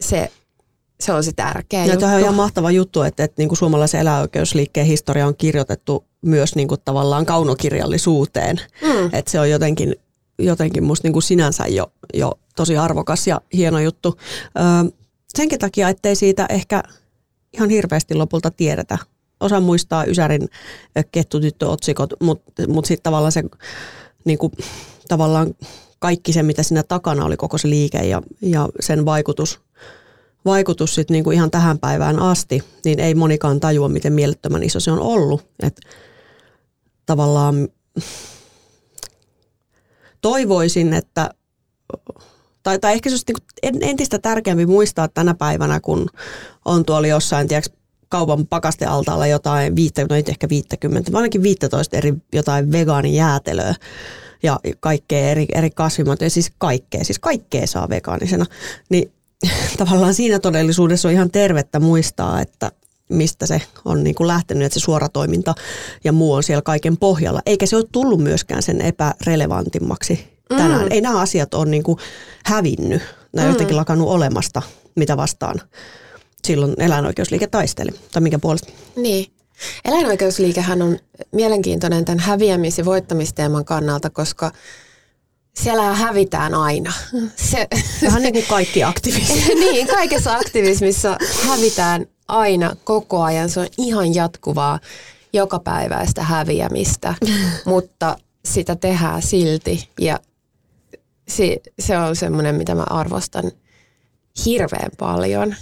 se, 0.00 0.32
se, 1.00 1.12
on 1.12 1.24
se 1.24 1.32
tärkeä 1.32 1.84
ja 1.84 1.92
juttu. 1.92 2.06
on 2.06 2.20
ihan 2.20 2.34
mahtava 2.34 2.70
juttu, 2.70 3.02
että, 3.02 3.24
että 3.24 3.34
niin 3.38 3.48
kuin 3.48 3.58
suomalaisen 3.58 4.00
eläinoikeusliikkeen 4.00 4.86
historia 4.86 5.26
on 5.26 5.36
kirjoitettu 5.36 6.04
myös 6.22 6.54
niin 6.54 6.68
kuin 6.68 6.80
tavallaan 6.84 7.26
kaunokirjallisuuteen. 7.26 8.60
Mm. 8.82 9.06
Että 9.12 9.30
se 9.30 9.40
on 9.40 9.50
jotenkin, 9.50 9.94
jotenkin 10.38 10.84
musta 10.84 11.06
niin 11.06 11.12
kuin 11.12 11.22
sinänsä 11.22 11.66
jo, 11.66 11.92
jo 12.14 12.32
tosi 12.56 12.76
arvokas 12.76 13.26
ja 13.26 13.40
hieno 13.52 13.80
juttu. 13.80 14.18
Öö, 14.58 14.90
senkin 15.36 15.58
takia, 15.58 15.88
ettei 15.88 16.16
siitä 16.16 16.46
ehkä 16.48 16.82
ihan 17.52 17.70
hirveästi 17.70 18.14
lopulta 18.14 18.50
tiedetä. 18.50 18.98
Osa 19.40 19.60
muistaa 19.60 20.04
Ysärin 20.04 20.48
kettutyttöotsikot, 21.12 22.12
mutta 22.20 22.68
mut 22.68 22.84
sitten 22.84 23.02
tavallaan 23.02 23.32
se 23.32 23.42
niin 24.24 24.38
kuin, 24.38 24.52
tavallaan 25.08 25.54
kaikki 25.98 26.32
se, 26.32 26.42
mitä 26.42 26.62
siinä 26.62 26.82
takana 26.82 27.24
oli, 27.24 27.36
koko 27.36 27.58
se 27.58 27.70
liike 27.70 27.98
ja, 27.98 28.22
ja 28.42 28.68
sen 28.80 29.04
vaikutus, 29.04 29.60
vaikutus 30.44 30.94
sit 30.94 31.10
niin 31.10 31.24
kuin 31.24 31.34
ihan 31.34 31.50
tähän 31.50 31.78
päivään 31.78 32.18
asti, 32.18 32.64
niin 32.84 33.00
ei 33.00 33.14
monikaan 33.14 33.60
tajua, 33.60 33.88
miten 33.88 34.12
mielettömän 34.12 34.62
iso 34.62 34.80
se 34.80 34.90
on 34.90 35.00
ollut. 35.00 35.46
Et 35.62 35.80
tavallaan 37.06 37.68
toivoisin, 40.22 40.92
että 40.92 41.30
tai, 42.62 42.78
tai 42.78 42.92
ehkä 42.92 43.10
se 43.10 43.14
olisi 43.14 43.24
niin 43.62 43.90
entistä 43.90 44.18
tärkeämpi 44.18 44.66
muistaa 44.66 45.08
tänä 45.08 45.34
päivänä, 45.34 45.80
kun 45.80 46.08
on 46.64 46.84
tuolla 46.84 47.06
jossain, 47.06 47.48
tiedätkö, 47.48 47.76
kaupan 48.08 48.46
pakastealtaalla 48.46 49.26
jotain, 49.26 49.76
viittä, 49.76 50.06
no 50.10 50.16
ehkä 50.16 50.48
50, 50.48 51.12
vaan 51.12 51.22
ainakin 51.22 51.42
15 51.42 51.96
eri 51.96 52.14
jotain 52.32 52.72
vegaanijäätelöä 52.72 53.74
ja 54.42 54.60
kaikkea 54.80 55.30
eri, 55.30 55.46
eri 55.54 55.70
kasvimuotoja, 55.70 56.30
siis 56.30 56.52
kaikkea, 56.58 57.04
siis 57.04 57.18
kaikkea 57.18 57.66
saa 57.66 57.88
vegaanisena. 57.88 58.46
Niin 58.90 59.12
tavallaan 59.78 60.14
siinä 60.14 60.38
todellisuudessa 60.38 61.08
on 61.08 61.14
ihan 61.14 61.30
tervettä 61.30 61.80
muistaa, 61.80 62.40
että 62.40 62.72
mistä 63.08 63.46
se 63.46 63.62
on 63.84 64.04
niin 64.04 64.14
kuin 64.14 64.28
lähtenyt, 64.28 64.66
että 64.66 64.80
se 64.80 64.84
suoratoiminta 64.84 65.54
ja 66.04 66.12
muu 66.12 66.32
on 66.32 66.42
siellä 66.42 66.62
kaiken 66.62 66.96
pohjalla. 66.96 67.40
Eikä 67.46 67.66
se 67.66 67.76
ole 67.76 67.84
tullut 67.92 68.20
myöskään 68.20 68.62
sen 68.62 68.80
epärelevantimmaksi 68.80 70.32
tänään. 70.48 70.82
Mm. 70.82 70.88
Ei 70.90 71.00
nämä 71.00 71.20
asiat 71.20 71.54
ole 71.54 71.66
niin 71.66 71.82
kuin 71.82 71.98
hävinnyt. 72.44 73.02
Nämä 73.32 73.48
mm. 73.48 73.52
jotenkin 73.52 73.76
lakannut 73.76 74.08
olemasta, 74.08 74.62
mitä 74.96 75.16
vastaan 75.16 75.60
silloin 76.46 76.74
eläinoikeusliike 76.78 77.46
taisteli. 77.46 77.90
Tai 78.12 78.22
mikä 78.22 78.38
puolesta. 78.38 78.72
Niin. 78.96 79.26
Eläinoikeusliikehän 79.84 80.82
on 80.82 80.98
mielenkiintoinen 81.32 82.04
tämän 82.04 82.18
häviämis- 82.18 82.78
ja 82.78 82.84
voittamisteeman 82.84 83.64
kannalta, 83.64 84.10
koska 84.10 84.52
siellä 85.56 85.82
hävitään 85.82 86.54
aina. 86.54 86.92
Se, 87.36 87.68
Vähän 88.02 88.22
niin 88.22 88.32
kuin 88.32 88.46
kaikki 88.48 88.84
aktivismi. 88.84 89.54
niin, 89.64 89.86
kaikessa 89.86 90.36
aktivismissa 90.36 91.16
hävitään 91.48 92.06
aina 92.32 92.76
koko 92.84 93.22
ajan. 93.22 93.50
Se 93.50 93.60
on 93.60 93.66
ihan 93.78 94.14
jatkuvaa 94.14 94.80
jokapäiväistä 95.32 96.22
häviämistä, 96.22 97.14
mutta 97.64 98.16
sitä 98.44 98.76
tehdään 98.76 99.22
silti 99.22 99.88
ja 100.00 100.20
se, 101.28 101.56
se 101.78 101.98
on 101.98 102.16
semmoinen, 102.16 102.54
mitä 102.54 102.74
mä 102.74 102.84
arvostan 102.90 103.52
hirveän 104.44 104.90
paljon. 104.98 105.54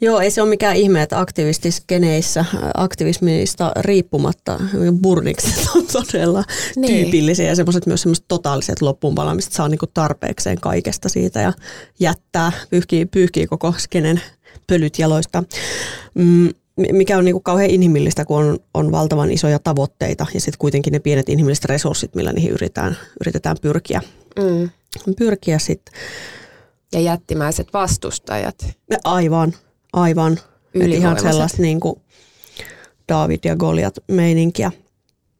Joo, 0.00 0.20
ei 0.20 0.30
se 0.30 0.42
ole 0.42 0.48
mikään 0.50 0.76
ihme, 0.76 1.02
että 1.02 1.20
aktivistiskeneissä, 1.20 2.44
aktivismista 2.74 3.72
riippumatta 3.76 4.60
burnikset 5.02 5.66
on 5.76 5.86
todella 5.92 6.44
niin. 6.76 7.02
tyypillisiä 7.02 7.46
ja 7.46 7.56
semmoiset 7.56 7.86
myös 7.86 8.02
semmoiset 8.02 8.24
totaaliset 8.28 8.82
loppuunpalamiset 8.82 9.52
saa 9.52 9.68
niinku 9.68 9.86
tarpeekseen 9.86 10.60
kaikesta 10.60 11.08
siitä 11.08 11.40
ja 11.40 11.52
jättää, 12.00 12.52
pyyhkii, 12.70 13.06
pyyhkii 13.06 13.46
koko 13.46 13.74
skenen 13.78 14.20
pölyt 14.66 14.98
jaloista. 14.98 15.42
Mm, 16.14 16.48
mikä 16.92 17.18
on 17.18 17.24
niinku 17.24 17.40
kauhean 17.40 17.70
inhimillistä, 17.70 18.24
kun 18.24 18.36
on, 18.36 18.58
on 18.74 18.92
valtavan 18.92 19.30
isoja 19.30 19.58
tavoitteita 19.58 20.26
ja 20.34 20.40
sitten 20.40 20.58
kuitenkin 20.58 20.92
ne 20.92 20.98
pienet 20.98 21.28
inhimilliset 21.28 21.64
resurssit, 21.64 22.14
millä 22.14 22.32
niihin 22.32 22.50
yritetään, 22.50 22.96
yritetään 23.20 23.56
pyrkiä. 23.62 24.00
Mm. 24.38 24.70
Pyrkiä 25.18 25.58
sitten. 25.58 25.94
Ja 26.92 27.00
jättimäiset 27.00 27.68
vastustajat. 27.72 28.66
Aivan, 29.04 29.54
Aivan. 29.92 30.40
ihan 30.74 31.20
sellaista 31.20 31.62
niin 31.62 31.80
kuin 31.80 32.00
David 33.08 33.40
ja 33.44 33.56
Goliat 33.56 33.94
meininkiä. 34.08 34.72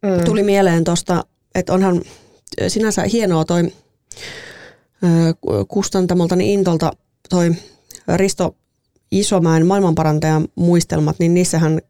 Mm. 0.03 0.25
Tuli 0.25 0.43
mieleen 0.43 0.85
tuosta, 0.85 1.25
että 1.55 1.73
onhan 1.73 2.03
sinänsä 2.69 3.03
hienoa 3.03 3.45
toi 3.45 3.73
kustantamoltani 5.69 6.55
Intolta 6.55 6.93
toi 7.31 7.55
Risto 8.17 8.57
Isomäen 9.11 9.67
maailmanparantajan 9.67 10.49
muistelmat, 10.55 11.17
niin 11.19 11.35
niissähän 11.35 11.81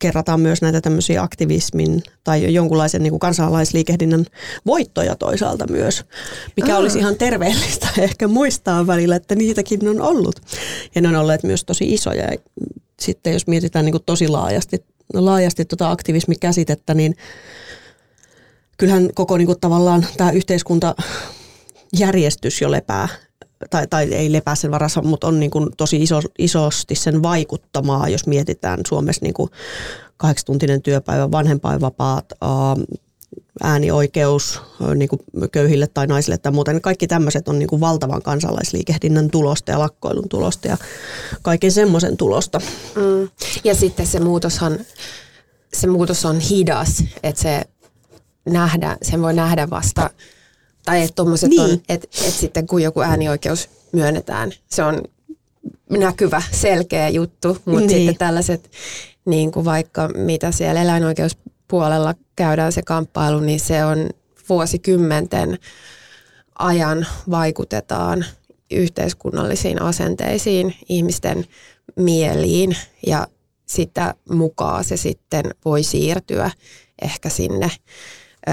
kerrataan 0.00 0.40
myös 0.40 0.62
näitä 0.62 0.80
tämmöisiä 0.80 1.22
aktivismin 1.22 2.02
tai 2.24 2.54
jonkunlaisen 2.54 3.02
niin 3.02 3.10
kuin 3.10 3.20
kansalaisliikehdinnän 3.20 4.26
voittoja 4.66 5.16
toisaalta 5.16 5.66
myös, 5.70 6.04
mikä 6.56 6.72
Aa. 6.72 6.78
olisi 6.78 6.98
ihan 6.98 7.16
terveellistä 7.16 7.88
ehkä 7.98 8.28
muistaa 8.28 8.86
välillä, 8.86 9.16
että 9.16 9.34
niitäkin 9.34 9.88
on 9.88 10.00
ollut. 10.00 10.40
Ja 10.94 11.00
ne 11.00 11.08
on 11.08 11.16
olleet 11.16 11.42
myös 11.42 11.64
tosi 11.64 11.94
isoja. 11.94 12.24
Ja 12.24 12.38
sitten 13.00 13.32
jos 13.32 13.46
mietitään 13.46 13.84
niin 13.84 13.92
kuin 13.92 14.04
tosi 14.06 14.28
laajasti, 14.28 14.84
laajasti 15.14 15.64
tuota 15.64 15.90
aktivismikäsitettä, 15.90 16.94
niin 16.94 17.16
kyllähän 18.78 19.10
koko 19.14 19.38
niin 19.38 19.46
kuin 19.46 19.60
tavallaan 19.60 20.06
tämä 20.16 20.30
yhteiskuntajärjestys 20.30 22.60
jo 22.60 22.70
lepää 22.70 23.08
tai, 23.70 23.86
tai 23.86 24.14
ei 24.14 24.32
lepää 24.32 24.54
sen 24.54 24.70
varassa, 24.70 25.02
mutta 25.02 25.26
on 25.26 25.40
niin 25.40 25.50
kuin 25.50 25.68
tosi 25.76 26.02
iso, 26.02 26.20
isosti 26.38 26.94
sen 26.94 27.22
vaikuttamaa, 27.22 28.08
jos 28.08 28.26
mietitään 28.26 28.80
Suomessa 28.88 29.24
niin 29.24 29.34
kahdeksantuntinen 30.16 30.82
työpäivä, 30.82 31.30
vanhempainvapaat, 31.30 32.32
äänioikeus 33.62 34.62
niin 34.94 35.08
kuin 35.08 35.20
köyhille 35.52 35.86
tai 35.86 36.06
naisille 36.06 36.38
tai 36.38 36.52
muuten. 36.52 36.80
Kaikki 36.80 37.06
tämmöiset 37.06 37.48
on 37.48 37.58
niin 37.58 37.68
kuin 37.68 37.80
valtavan 37.80 38.22
kansalaisliikehdinnän 38.22 39.30
tulosta 39.30 39.70
ja 39.70 39.78
lakkoilun 39.78 40.28
tulosta 40.28 40.68
ja 40.68 40.76
kaiken 41.42 41.72
semmoisen 41.72 42.16
tulosta. 42.16 42.60
Mm. 42.94 43.28
Ja 43.64 43.74
sitten 43.74 44.06
se 44.06 44.20
muutoshan, 44.20 44.78
se 45.72 45.86
muutos 45.86 46.24
on 46.24 46.40
hidas, 46.40 47.04
että 47.22 47.42
se 47.42 47.62
nähdä, 48.44 48.96
sen 49.02 49.22
voi 49.22 49.34
nähdä 49.34 49.70
vasta– 49.70 50.10
tai 50.84 51.02
että 51.02 51.14
tommoset 51.14 51.50
niin. 51.50 51.60
on, 51.60 51.70
että 51.88 52.08
et 52.26 52.34
sitten 52.34 52.66
kun 52.66 52.82
joku 52.82 53.00
äänioikeus 53.00 53.68
myönnetään, 53.92 54.52
se 54.70 54.82
on 54.82 55.02
näkyvä, 55.90 56.42
selkeä 56.50 57.08
juttu, 57.08 57.48
mutta 57.64 57.86
niin. 57.86 57.90
sitten 57.90 58.16
tällaiset, 58.18 58.70
niin 59.24 59.52
kuin 59.52 59.64
vaikka 59.64 60.08
mitä 60.08 60.52
siellä 60.52 60.82
eläinoikeuspuolella 60.82 62.14
käydään 62.36 62.72
se 62.72 62.82
kamppailu, 62.82 63.40
niin 63.40 63.60
se 63.60 63.84
on 63.84 64.10
vuosikymmenten 64.48 65.58
ajan 66.58 67.06
vaikutetaan 67.30 68.24
yhteiskunnallisiin 68.70 69.82
asenteisiin, 69.82 70.74
ihmisten 70.88 71.46
mieliin 71.96 72.76
ja 73.06 73.26
sitä 73.66 74.14
mukaan 74.30 74.84
se 74.84 74.96
sitten 74.96 75.44
voi 75.64 75.82
siirtyä 75.82 76.50
ehkä 77.02 77.28
sinne 77.28 77.70
ö, 78.48 78.52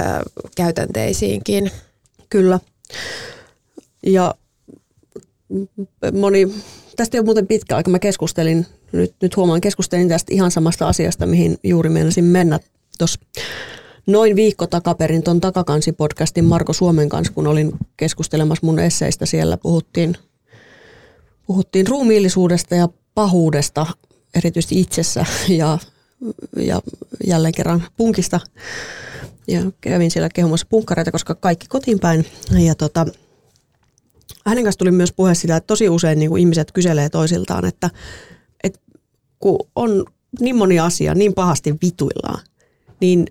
käytänteisiinkin. 0.55 1.71
Kyllä. 2.29 2.59
Ja 4.05 4.35
moni, 6.13 6.47
tästä 6.95 7.17
ei 7.17 7.19
ole 7.19 7.25
muuten 7.25 7.47
pitkä 7.47 7.75
aika, 7.75 7.91
mä 7.91 7.99
keskustelin, 7.99 8.65
nyt, 8.91 9.15
nyt 9.21 9.35
huomaan, 9.35 9.61
keskustelin 9.61 10.09
tästä 10.09 10.33
ihan 10.33 10.51
samasta 10.51 10.87
asiasta, 10.87 11.25
mihin 11.25 11.57
juuri 11.63 11.89
meinasin 11.89 12.25
mennä 12.25 12.59
tuossa 12.97 13.19
noin 14.07 14.35
viikko 14.35 14.67
takaperin 14.67 15.23
tuon 15.23 15.41
Takakansi-podcastin 15.41 16.43
Marko 16.43 16.73
Suomen 16.73 17.09
kanssa, 17.09 17.33
kun 17.33 17.47
olin 17.47 17.71
keskustelemassa 17.97 18.65
mun 18.65 18.79
esseistä. 18.79 19.25
Siellä, 19.25 19.57
puhuttiin, 19.57 20.17
puhuttiin 21.47 21.87
ruumiillisuudesta 21.87 22.75
ja 22.75 22.89
pahuudesta, 23.13 23.85
erityisesti 24.35 24.79
itsessä. 24.79 25.25
Ja, 25.49 25.77
ja 26.57 26.81
jälleen 27.27 27.53
kerran 27.53 27.83
punkista 27.97 28.39
ja 29.47 29.61
kävin 29.81 30.11
siellä 30.11 30.29
kehumassa 30.29 30.67
punkkareita, 30.69 31.11
koska 31.11 31.35
kaikki 31.35 31.67
kotiin 31.69 31.99
päin. 31.99 32.25
Ja 32.65 32.75
tota, 32.75 33.05
hänen 34.45 34.63
kanssa 34.63 34.79
tuli 34.79 34.91
myös 34.91 35.13
puhe 35.13 35.35
sitä, 35.35 35.55
että 35.55 35.67
tosi 35.67 35.89
usein 35.89 36.19
niin 36.19 36.29
kuin 36.29 36.39
ihmiset 36.39 36.71
kyselee 36.71 37.09
toisiltaan, 37.09 37.65
että, 37.65 37.89
että 38.63 38.79
kun 39.39 39.59
on 39.75 40.05
niin 40.39 40.55
moni 40.55 40.79
asia 40.79 41.15
niin 41.15 41.33
pahasti 41.33 41.75
vituillaan, 41.81 42.39
niin 43.01 43.27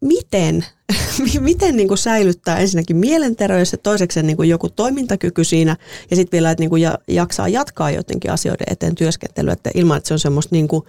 miten, 0.00 0.64
miten 1.40 1.76
niin 1.76 1.88
kuin 1.88 1.98
säilyttää 1.98 2.58
ensinnäkin 2.58 2.96
mielenterveys 2.96 3.72
ja 3.72 3.78
toiseksi 3.78 4.22
niin 4.22 4.36
kuin 4.36 4.48
joku 4.48 4.68
toimintakyky 4.68 5.44
siinä 5.44 5.76
ja 6.10 6.16
sitten 6.16 6.32
vielä, 6.32 6.50
että 6.50 6.62
niin 6.62 6.70
kuin 6.70 6.82
jaksaa 7.08 7.48
jatkaa 7.48 7.90
jotenkin 7.90 8.30
asioiden 8.30 8.66
eteen 8.70 8.94
työskentelyä, 8.94 9.52
että 9.52 9.70
ilman, 9.74 9.96
että 9.96 10.08
se 10.08 10.14
on 10.14 10.20
semmoista 10.20 10.54
niin 10.54 10.68
kuin 10.68 10.84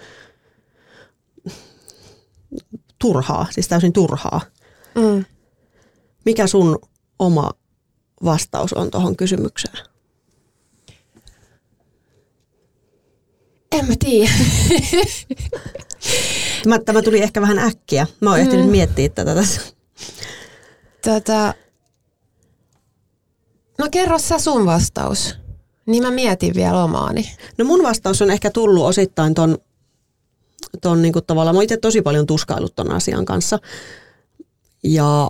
turhaa, 3.00 3.48
siis 3.52 3.68
täysin 3.68 3.94
turhaa. 3.94 4.42
Mm. 4.96 5.26
Mikä 6.26 6.48
sun 6.48 6.80
oma 7.20 7.52
vastaus 8.24 8.74
on 8.74 8.92
tuohon 8.92 9.16
kysymykseen? 9.16 9.78
En 13.72 13.88
mä 13.88 13.94
tiedä. 14.00 14.32
tämä, 16.64 16.80
tämä 16.80 17.02
tuli 17.02 17.22
ehkä 17.22 17.42
vähän 17.42 17.60
äkkiä. 17.60 18.08
Mä 18.22 18.30
oon 18.30 18.40
mm. 18.40 18.46
ehtinyt 18.46 18.70
miettiä 18.70 19.10
tätä 19.10 19.36
tässä. 19.36 19.62
Tätä... 21.02 21.54
No 23.78 23.88
kerro 23.92 24.20
sä 24.20 24.40
sun 24.40 24.66
vastaus. 24.66 25.36
Niin 25.86 26.04
mä 26.04 26.12
mietin 26.12 26.54
vielä 26.56 26.84
omaani. 26.84 27.32
No 27.58 27.66
mun 27.66 27.84
vastaus 27.84 28.22
on 28.22 28.32
ehkä 28.32 28.52
tullut 28.52 28.86
osittain 28.86 29.34
ton, 29.34 29.58
ton 30.82 31.02
niinku 31.02 31.22
tavallaan, 31.22 31.56
mä 31.56 31.62
itse 31.62 31.78
tosi 31.78 32.02
paljon 32.02 32.26
tuskailut 32.26 32.76
ton 32.76 32.92
asian 32.92 33.26
kanssa. 33.26 33.60
Ja, 34.84 35.30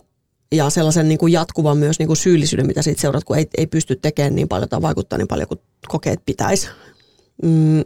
ja 0.52 0.70
sellaisen 0.70 1.08
niinku 1.08 1.28
jatkuvan 1.28 1.78
myös 1.78 2.00
niinku 2.00 2.16
syyllisyyden, 2.16 2.68
mitä 2.68 2.82
siitä 2.82 3.02
seurat, 3.02 3.24
kun 3.24 3.38
ei, 3.38 3.48
ei 3.58 3.68
pysty 3.68 3.96
tekemään 3.96 4.36
niin 4.36 4.48
paljon 4.48 4.70
tai 4.70 4.82
vaikuttaa 4.82 5.18
niin 5.18 5.28
paljon 5.28 5.48
kuin 5.48 5.60
kokeet 5.88 6.20
pitäisi. 6.26 6.68
Mm, 7.44 7.84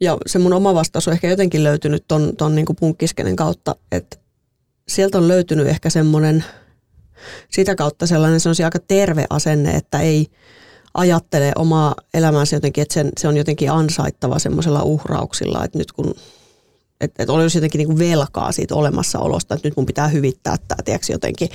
ja 0.00 0.18
se 0.26 0.38
mun 0.38 0.52
oma 0.52 0.74
vastaus 0.74 1.08
on 1.08 1.14
ehkä 1.14 1.28
jotenkin 1.28 1.64
löytynyt 1.64 2.04
ton, 2.08 2.36
ton 2.36 2.54
niin 2.54 2.66
punkkiskenen 2.80 3.36
kautta, 3.36 3.76
että 3.92 4.16
sieltä 4.88 5.18
on 5.18 5.28
löytynyt 5.28 5.66
ehkä 5.66 5.90
semmoinen, 5.90 6.44
sitä 7.50 7.74
kautta 7.74 8.06
sellainen 8.06 8.40
se 8.40 8.48
on 8.48 8.54
aika 8.64 8.78
terve 8.78 9.26
asenne, 9.30 9.74
että 9.74 10.00
ei 10.00 10.26
ajattele 10.94 11.52
omaa 11.56 11.94
elämäänsä 12.14 12.56
jotenkin, 12.56 12.82
että 12.82 12.94
sen, 12.94 13.10
se 13.20 13.28
on 13.28 13.36
jotenkin 13.36 13.70
ansaittava 13.70 14.38
semmoisella 14.38 14.82
uhrauksilla, 14.82 15.64
että 15.64 15.78
nyt 15.78 15.92
kun 15.92 16.14
että, 17.00 17.22
että 17.22 17.32
olisi 17.32 17.58
jotenkin 17.58 17.78
niin 17.78 17.88
kuin 17.88 17.98
velkaa 17.98 18.52
siitä 18.52 18.74
olemassaolosta, 18.74 19.54
että 19.54 19.68
nyt 19.68 19.76
mun 19.76 19.86
pitää 19.86 20.08
hyvittää 20.08 20.56
tämä, 20.68 20.82
tiedätkö, 20.84 21.12
jotenkin 21.12 21.48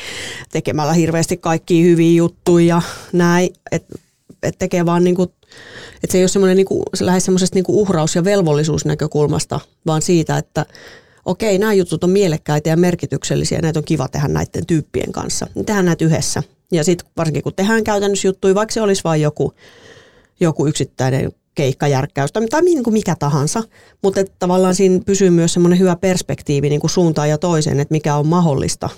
tekemällä 0.51 0.93
hirveästi 0.93 1.37
kaikkia 1.37 1.83
hyviä 1.83 2.17
juttuja 2.17 2.65
ja 2.65 2.81
näin, 3.13 3.49
että, 3.71 3.95
että 4.43 4.59
tekee 4.59 4.85
vaan 4.85 5.03
niin 5.03 5.15
kuin 5.15 5.29
että 6.03 6.11
se 6.11 6.17
ei 6.17 6.23
ole 6.23 6.27
semmoinen 6.27 6.57
niinku, 6.57 6.83
se 6.93 7.05
lähes 7.05 7.25
semmoisesta 7.25 7.55
niinku 7.55 7.81
uhraus- 7.81 8.15
ja 8.15 8.23
velvollisuusnäkökulmasta, 8.23 9.59
vaan 9.85 10.01
siitä, 10.01 10.37
että 10.37 10.65
okei, 11.25 11.57
nämä 11.57 11.73
jutut 11.73 12.03
on 12.03 12.09
mielekkäitä 12.09 12.69
ja 12.69 12.77
merkityksellisiä, 12.77 13.61
näitä 13.61 13.79
on 13.79 13.85
kiva 13.85 14.07
tehdä 14.07 14.27
näiden 14.27 14.65
tyyppien 14.65 15.11
kanssa. 15.11 15.47
Niin 15.55 15.65
tehdään 15.65 15.85
näitä 15.85 16.05
yhdessä. 16.05 16.43
Ja 16.71 16.83
sitten 16.83 17.09
varsinkin 17.17 17.43
kun 17.43 17.53
tehdään 17.55 17.83
käytännössä 17.83 18.27
juttuja, 18.27 18.55
vaikka 18.55 18.73
se 18.73 18.81
olisi 18.81 19.03
vain 19.03 19.21
joku, 19.21 19.53
joku 20.39 20.67
yksittäinen 20.67 21.31
keikkajärkkäys 21.55 22.31
tai, 22.31 22.47
tai 22.47 22.61
niin 22.61 22.83
kuin 22.83 22.93
mikä 22.93 23.15
tahansa, 23.19 23.63
mutta 24.03 24.19
että 24.19 24.33
tavallaan 24.39 24.75
siinä 24.75 24.99
pysyy 25.05 25.29
myös 25.29 25.53
semmoinen 25.53 25.79
hyvä 25.79 25.95
perspektiivi 25.95 26.69
niin 26.69 26.81
kuin 26.81 26.91
suuntaan 26.91 27.29
ja 27.29 27.37
toiseen, 27.37 27.79
että 27.79 27.91
mikä 27.91 28.15
on 28.15 28.27
mahdollista. 28.27 28.89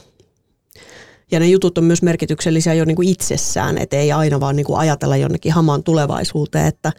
Ja 1.32 1.40
ne 1.40 1.48
jutut 1.48 1.78
on 1.78 1.84
myös 1.84 2.02
merkityksellisiä 2.02 2.74
jo 2.74 2.86
niin 2.86 2.96
kuin 2.96 3.08
itsessään, 3.08 3.78
että 3.78 3.98
ei 3.98 4.12
aina 4.12 4.40
vaan 4.40 4.56
niin 4.56 4.66
kuin 4.66 4.80
ajatella 4.80 5.18
jonnekin 5.18 5.54
hamaan 5.54 5.84
tulevaisuuteen, 5.84 6.66
että 6.66 6.92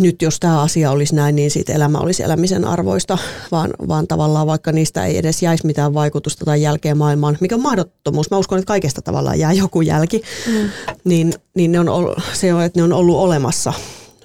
nyt 0.00 0.22
jos 0.22 0.40
tämä 0.40 0.62
asia 0.62 0.90
olisi 0.90 1.14
näin, 1.14 1.36
niin 1.36 1.50
siitä 1.50 1.72
elämä 1.72 1.98
olisi 1.98 2.22
elämisen 2.22 2.64
arvoista, 2.64 3.18
vaan, 3.52 3.70
vaan 3.88 4.06
tavallaan 4.08 4.46
vaikka 4.46 4.72
niistä 4.72 5.06
ei 5.06 5.18
edes 5.18 5.42
jäisi 5.42 5.66
mitään 5.66 5.94
vaikutusta 5.94 6.44
tai 6.44 6.62
jälkeen 6.62 6.98
maailmaan, 6.98 7.38
mikä 7.40 7.54
on 7.54 7.60
mahdottomuus. 7.62 8.30
Mä 8.30 8.38
uskon, 8.38 8.58
että 8.58 8.66
kaikesta 8.66 9.02
tavallaan 9.02 9.38
jää 9.38 9.52
joku 9.52 9.80
jälki, 9.80 10.22
mm. 10.46 10.70
niin, 11.04 11.34
niin 11.54 11.72
ne 11.72 11.80
on, 11.80 12.16
se 12.32 12.54
on, 12.54 12.62
että 12.62 12.78
ne 12.78 12.82
on 12.82 12.92
ollut 12.92 13.16
olemassa, 13.16 13.72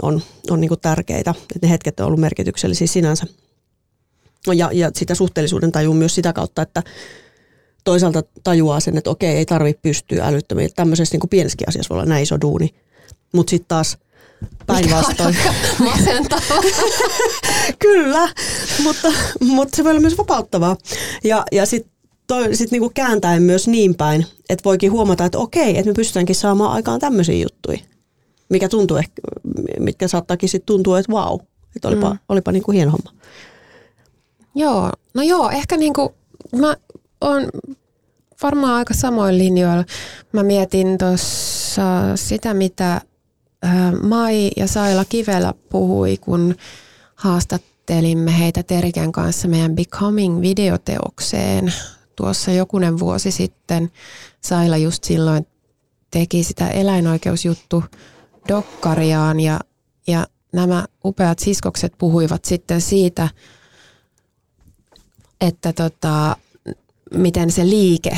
on, 0.01 0.21
on 0.49 0.61
niin 0.61 0.71
tärkeitä, 0.81 1.31
että 1.55 1.67
ne 1.67 1.69
hetket 1.69 1.99
on 1.99 2.05
ollut 2.05 2.19
merkityksellisiä 2.19 2.87
sinänsä. 2.87 3.25
Ja, 4.55 4.69
ja 4.73 4.91
sitä 4.95 5.15
suhteellisuuden 5.15 5.71
tajuu 5.71 5.93
myös 5.93 6.15
sitä 6.15 6.33
kautta, 6.33 6.61
että 6.61 6.83
toisaalta 7.83 8.23
tajuaa 8.43 8.79
sen, 8.79 8.97
että 8.97 9.09
okei, 9.09 9.37
ei 9.37 9.45
tarvitse 9.45 9.79
pystyä 9.81 10.25
älyttömiin. 10.25 10.69
Tämmöisessä 10.75 11.13
niin 11.13 11.19
kuin 11.19 11.29
pienessäkin 11.29 11.69
asiassa 11.69 11.89
voi 11.89 11.95
olla 11.95 12.09
näin 12.09 12.23
iso 12.23 12.41
duuni. 12.41 12.75
Mutta 13.33 13.49
sitten 13.49 13.67
taas 13.67 13.97
päinvastoin. 14.67 15.35
Kyllä, 17.79 18.29
mutta, 18.83 19.13
mutta 19.41 19.75
se 19.75 19.83
voi 19.83 19.91
olla 19.91 20.01
myös 20.01 20.17
vapauttavaa. 20.17 20.77
Ja, 21.23 21.43
ja 21.51 21.65
sitten 21.65 21.91
sit 22.53 22.71
niinku 22.71 22.91
kääntäen 22.93 23.41
myös 23.41 23.67
niin 23.67 23.95
päin, 23.95 24.25
että 24.49 24.63
voikin 24.63 24.91
huomata, 24.91 25.25
että 25.25 25.37
okei, 25.37 25.77
että 25.77 25.91
me 25.91 25.93
pystytäänkin 25.93 26.35
saamaan 26.35 26.71
aikaan 26.71 26.99
tämmöisiä 26.99 27.43
juttuja. 27.43 27.79
Mikä 28.49 28.69
tuntuu 28.69 28.97
ehkä, 28.97 29.21
mitkä 29.79 30.07
saattaakin 30.07 30.49
sitten 30.49 30.65
tuntua, 30.65 30.99
että 30.99 31.11
vau, 31.11 31.39
että 31.75 31.87
olipa, 31.87 32.09
mm. 32.09 32.19
olipa 32.29 32.51
niinku 32.51 32.71
hieno 32.71 32.91
homma. 32.91 33.21
Joo, 34.55 34.91
no 35.13 35.21
joo, 35.21 35.49
ehkä 35.49 35.77
niinku, 35.77 36.15
mä 36.55 36.75
on 37.21 37.49
varmaan 38.43 38.73
aika 38.73 38.93
samoin 38.93 39.37
linjoilla. 39.37 39.83
Mä 40.31 40.43
mietin 40.43 40.97
tuossa 40.97 41.81
sitä, 42.15 42.53
mitä 42.53 43.01
Mai 44.01 44.51
ja 44.57 44.67
Saila 44.67 45.05
Kivelä 45.05 45.53
puhui, 45.69 46.17
kun 46.17 46.55
haastattelimme 47.15 48.39
heitä 48.39 48.63
Teriken 48.63 49.11
kanssa 49.11 49.47
meidän 49.47 49.75
Becoming-videoteokseen. 49.75 51.73
Tuossa 52.15 52.51
jokunen 52.51 52.99
vuosi 52.99 53.31
sitten 53.31 53.91
Saila 54.41 54.77
just 54.77 55.03
silloin 55.03 55.47
teki 56.11 56.43
sitä 56.43 56.67
eläinoikeusjuttu 56.67 57.83
dokkariaan 58.47 59.39
ja, 59.39 59.59
ja 60.07 60.27
nämä 60.53 60.85
upeat 61.05 61.39
siskokset 61.39 61.93
puhuivat 61.97 62.45
sitten 62.45 62.81
siitä, 62.81 63.29
että 65.41 65.73
tota, 65.73 66.37
miten 67.13 67.51
se 67.51 67.65
liike 67.65 68.17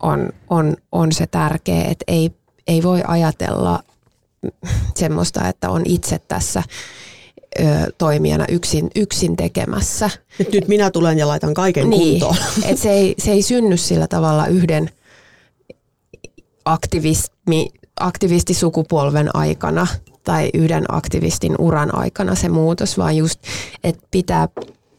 on, 0.00 0.32
on, 0.50 0.76
on 0.92 1.12
se 1.12 1.26
tärkeä, 1.26 1.84
että 1.84 2.04
ei, 2.08 2.30
ei 2.66 2.82
voi 2.82 3.02
ajatella 3.06 3.82
semmoista, 4.94 5.48
että 5.48 5.70
on 5.70 5.82
itse 5.84 6.18
tässä 6.18 6.62
ö, 7.60 7.64
toimijana 7.98 8.44
yksin, 8.48 8.90
yksin 8.96 9.36
tekemässä. 9.36 10.10
Nyt, 10.38 10.52
nyt 10.52 10.68
minä 10.68 10.90
tulen 10.90 11.18
ja 11.18 11.28
laitan 11.28 11.54
kaiken 11.54 11.90
niin, 11.90 12.20
kuntoon. 12.20 12.36
Et 12.70 12.78
se, 12.78 12.90
ei, 12.90 13.14
se 13.18 13.32
ei 13.32 13.42
synny 13.42 13.76
sillä 13.76 14.06
tavalla 14.06 14.46
yhden 14.46 14.90
aktivismi, 16.64 17.68
aktivistisukupolven 18.00 19.36
aikana 19.36 19.86
tai 20.24 20.50
yhden 20.54 20.84
aktivistin 20.88 21.54
uran 21.58 21.94
aikana 21.94 22.34
se 22.34 22.48
muutos, 22.48 22.98
vaan 22.98 23.16
just, 23.16 23.40
että 23.84 24.06
pitää 24.10 24.48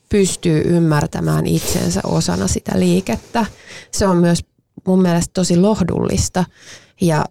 pystyy 0.09 0.61
ymmärtämään 0.65 1.47
itsensä 1.47 2.01
osana 2.03 2.47
sitä 2.47 2.79
liikettä. 2.79 3.45
Se 3.91 4.07
on 4.07 4.17
myös 4.17 4.45
mun 4.87 5.01
mielestä 5.01 5.31
tosi 5.33 5.57
lohdullista 5.57 6.45
ja, 7.01 7.25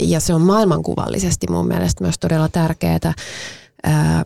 ja 0.00 0.20
se 0.20 0.34
on 0.34 0.40
maailmankuvallisesti 0.40 1.46
mun 1.50 1.68
mielestä 1.68 2.04
myös 2.04 2.18
todella 2.18 2.48
tärkeää 2.48 3.14
ää, 3.82 4.24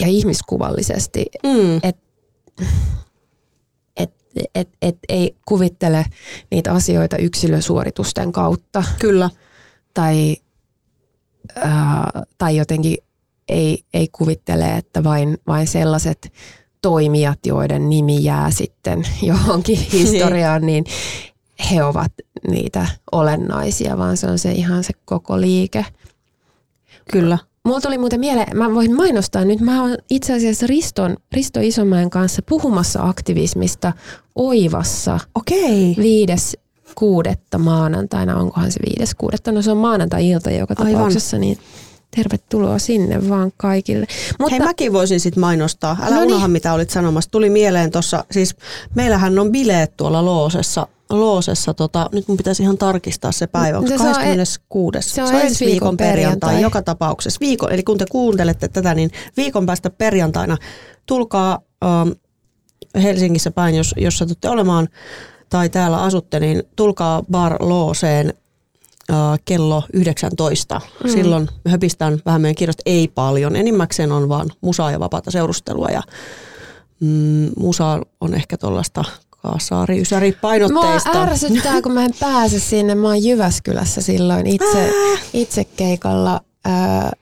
ja 0.00 0.06
ihmiskuvallisesti, 0.06 1.26
mm. 1.42 1.76
että 1.82 2.02
et, 3.96 4.12
et, 4.54 4.68
et 4.82 4.98
ei 5.08 5.36
kuvittele 5.46 6.04
niitä 6.50 6.72
asioita 6.72 7.16
yksilösuoritusten 7.16 8.32
kautta. 8.32 8.84
Kyllä. 8.98 9.30
Tai, 9.94 10.36
ää, 11.56 12.22
tai 12.38 12.56
jotenkin 12.56 12.96
ei, 13.48 13.84
ei 13.94 14.08
kuvittele, 14.08 14.76
että 14.76 15.04
vain, 15.04 15.38
vain 15.46 15.66
sellaiset 15.66 16.32
toimijat, 16.82 17.38
joiden 17.46 17.90
nimi 17.90 18.24
jää 18.24 18.50
sitten 18.50 19.06
johonkin 19.22 19.78
historiaan, 19.92 20.66
niin 20.66 20.84
he 21.70 21.84
ovat 21.84 22.12
niitä 22.48 22.86
olennaisia, 23.12 23.98
vaan 23.98 24.16
se 24.16 24.26
on 24.26 24.38
se 24.38 24.52
ihan 24.52 24.84
se 24.84 24.92
koko 25.04 25.40
liike. 25.40 25.86
Kyllä. 27.12 27.38
Mulla 27.64 27.80
tuli 27.80 27.98
muuten 27.98 28.20
mieleen, 28.20 28.56
mä 28.56 28.74
voin 28.74 28.96
mainostaa 28.96 29.44
nyt, 29.44 29.60
mä 29.60 29.82
oon 29.82 29.96
itse 30.10 30.34
asiassa 30.34 30.66
Riston, 30.66 31.16
Risto 31.32 31.60
Isomäen 31.62 32.10
kanssa 32.10 32.42
puhumassa 32.48 33.02
aktivismista 33.02 33.92
Oivassa. 34.34 35.20
Okei. 35.34 35.94
Viides 35.98 36.56
kuudetta 36.94 37.58
maanantaina, 37.58 38.36
onkohan 38.36 38.72
se 38.72 38.80
viides 38.86 39.14
kuudetta? 39.14 39.52
No 39.52 39.62
se 39.62 39.70
on 39.70 39.76
maanantai-ilta 39.76 40.50
joka 40.50 40.74
tapauksessa, 40.74 41.36
Aivan. 41.36 41.40
niin 41.40 41.58
tervetuloa 42.16 42.78
sinne 42.78 43.28
vaan 43.28 43.52
kaikille. 43.56 44.06
Mutta, 44.38 44.50
Hei 44.50 44.66
mäkin 44.66 44.92
voisin 44.92 45.20
sitten 45.20 45.40
mainostaa. 45.40 45.96
Älä 46.02 46.16
no 46.16 46.22
unoha 46.22 46.48
mitä 46.48 46.72
olit 46.72 46.90
sanomassa. 46.90 47.30
Tuli 47.30 47.50
mieleen 47.50 47.90
tuossa, 47.90 48.24
siis 48.30 48.56
meillähän 48.94 49.38
on 49.38 49.52
bileet 49.52 49.96
tuolla 49.96 50.24
Loosessa. 50.24 50.86
Loosessa, 51.12 51.74
tota, 51.74 52.08
nyt 52.12 52.28
mun 52.28 52.36
pitäisi 52.36 52.62
ihan 52.62 52.78
tarkistaa 52.78 53.32
se 53.32 53.46
päivä. 53.46 53.78
Onko 53.78 53.90
se 53.90 53.96
26. 53.96 54.98
Se 55.00 55.22
on, 55.22 55.28
se 55.28 55.34
on 55.34 55.40
ensi 55.40 55.64
viikon, 55.64 55.72
viikon 55.74 55.96
perjantai. 55.96 56.16
perjantai. 56.18 56.62
Joka 56.62 56.82
tapauksessa. 56.82 57.40
Viikon, 57.40 57.72
eli 57.72 57.82
kun 57.82 57.98
te 57.98 58.04
kuuntelette 58.10 58.68
tätä, 58.68 58.94
niin 58.94 59.10
viikon 59.36 59.66
päästä 59.66 59.90
perjantaina 59.90 60.56
tulkaa 61.06 61.60
ähm, 61.84 62.08
Helsingissä 63.02 63.50
päin, 63.50 63.74
jos, 63.74 63.94
jos 63.96 64.18
satutte 64.18 64.48
olemaan 64.48 64.88
tai 65.48 65.68
täällä 65.68 66.02
asutte, 66.02 66.40
niin 66.40 66.62
tulkaa 66.76 67.22
Bar 67.30 67.56
Looseen 67.60 68.34
äh, 69.10 69.16
kello 69.44 69.82
19. 69.92 70.80
Mm. 71.04 71.10
Silloin 71.10 71.48
höpistään 71.68 72.18
vähän 72.26 72.40
meidän 72.40 72.54
kirjoista, 72.54 72.82
ei 72.86 73.08
paljon. 73.08 73.56
Enimmäkseen 73.56 74.12
on 74.12 74.28
vaan 74.28 74.50
musaa 74.60 74.90
ja 74.90 75.00
vapaata 75.00 75.30
seurustelua 75.30 75.88
ja 75.88 76.02
mm, 77.00 77.50
musa 77.56 78.00
on 78.20 78.34
ehkä 78.34 78.56
tuollaista 78.56 79.04
kaasaari, 79.42 80.00
ysäri 80.00 80.32
painotteista. 80.32 81.12
Mua 81.12 81.22
ärsyttää, 81.22 81.82
kun 81.82 81.92
mä 81.92 82.04
en 82.04 82.14
pääse 82.20 82.60
sinne. 82.60 82.94
Mä 82.94 83.08
oon 83.08 83.24
Jyväskylässä 83.24 84.00
silloin 84.00 84.46
itse, 84.46 84.92
itse 85.34 85.64
keikalla. 85.64 86.40
Ää, 86.64 87.12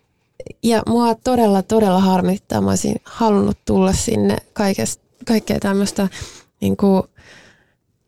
ja 0.62 0.82
mua 0.88 1.14
todella, 1.14 1.62
todella 1.62 2.00
harmittaa. 2.00 2.60
Mä 2.60 2.70
olisin 2.70 2.96
halunnut 3.04 3.58
tulla 3.64 3.92
sinne 3.92 4.36
kaikesta, 4.52 5.04
kaikkea 5.26 5.60
tämmöistä, 5.60 6.08
niin 6.60 6.76
kuin, 6.76 7.02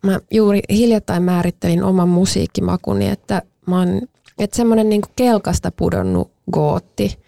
mä 0.03 0.21
juuri 0.31 0.61
hiljattain 0.71 1.23
määrittelin 1.23 1.85
oman 1.85 2.09
musiikkimakuni, 2.09 3.09
että 3.09 3.43
mä 3.67 3.79
oon, 3.79 4.01
että 4.39 4.57
semmoinen 4.57 4.89
niin 4.89 5.03
kelkasta 5.17 5.73
pudonnut 5.77 6.31
gootti 6.53 7.19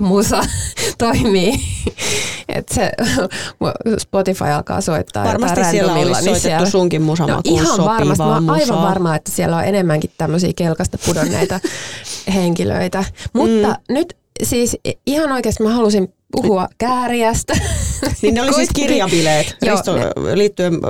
musa 0.00 0.42
toimii. 0.98 1.60
että 2.48 2.74
se 2.74 2.92
Spotify 3.98 4.44
alkaa 4.44 4.80
soittaa 4.80 5.24
Varmasti 5.24 5.64
siellä 5.70 5.92
olisi 5.92 6.06
niin 6.06 6.22
soitettu 6.22 6.40
siellä... 6.40 6.70
sunkin 6.70 7.02
musamakuun 7.02 7.62
no, 7.62 7.62
ihan 7.62 7.84
varmasti. 7.84 8.24
Mä 8.24 8.52
aivan 8.52 8.82
varma, 8.82 9.16
että 9.16 9.30
siellä 9.30 9.56
on 9.56 9.64
enemmänkin 9.64 10.10
tämmöisiä 10.18 10.52
kelkasta 10.56 10.98
pudonneita 11.06 11.60
henkilöitä. 12.34 13.04
Mutta 13.32 13.68
mm. 13.68 13.94
nyt 13.94 14.16
siis 14.42 14.76
ihan 15.06 15.32
oikeasti 15.32 15.62
mä 15.62 15.70
halusin 15.70 16.14
puhua 16.34 16.68
kääriästä. 16.78 17.54
Niin 18.22 18.34
ne 18.34 18.42
oli 18.42 18.52
siis 18.52 18.68
kirjabileet 18.74 19.56
Joo, 19.62 19.76
Risto, 19.76 19.94
liittyen 20.34 20.80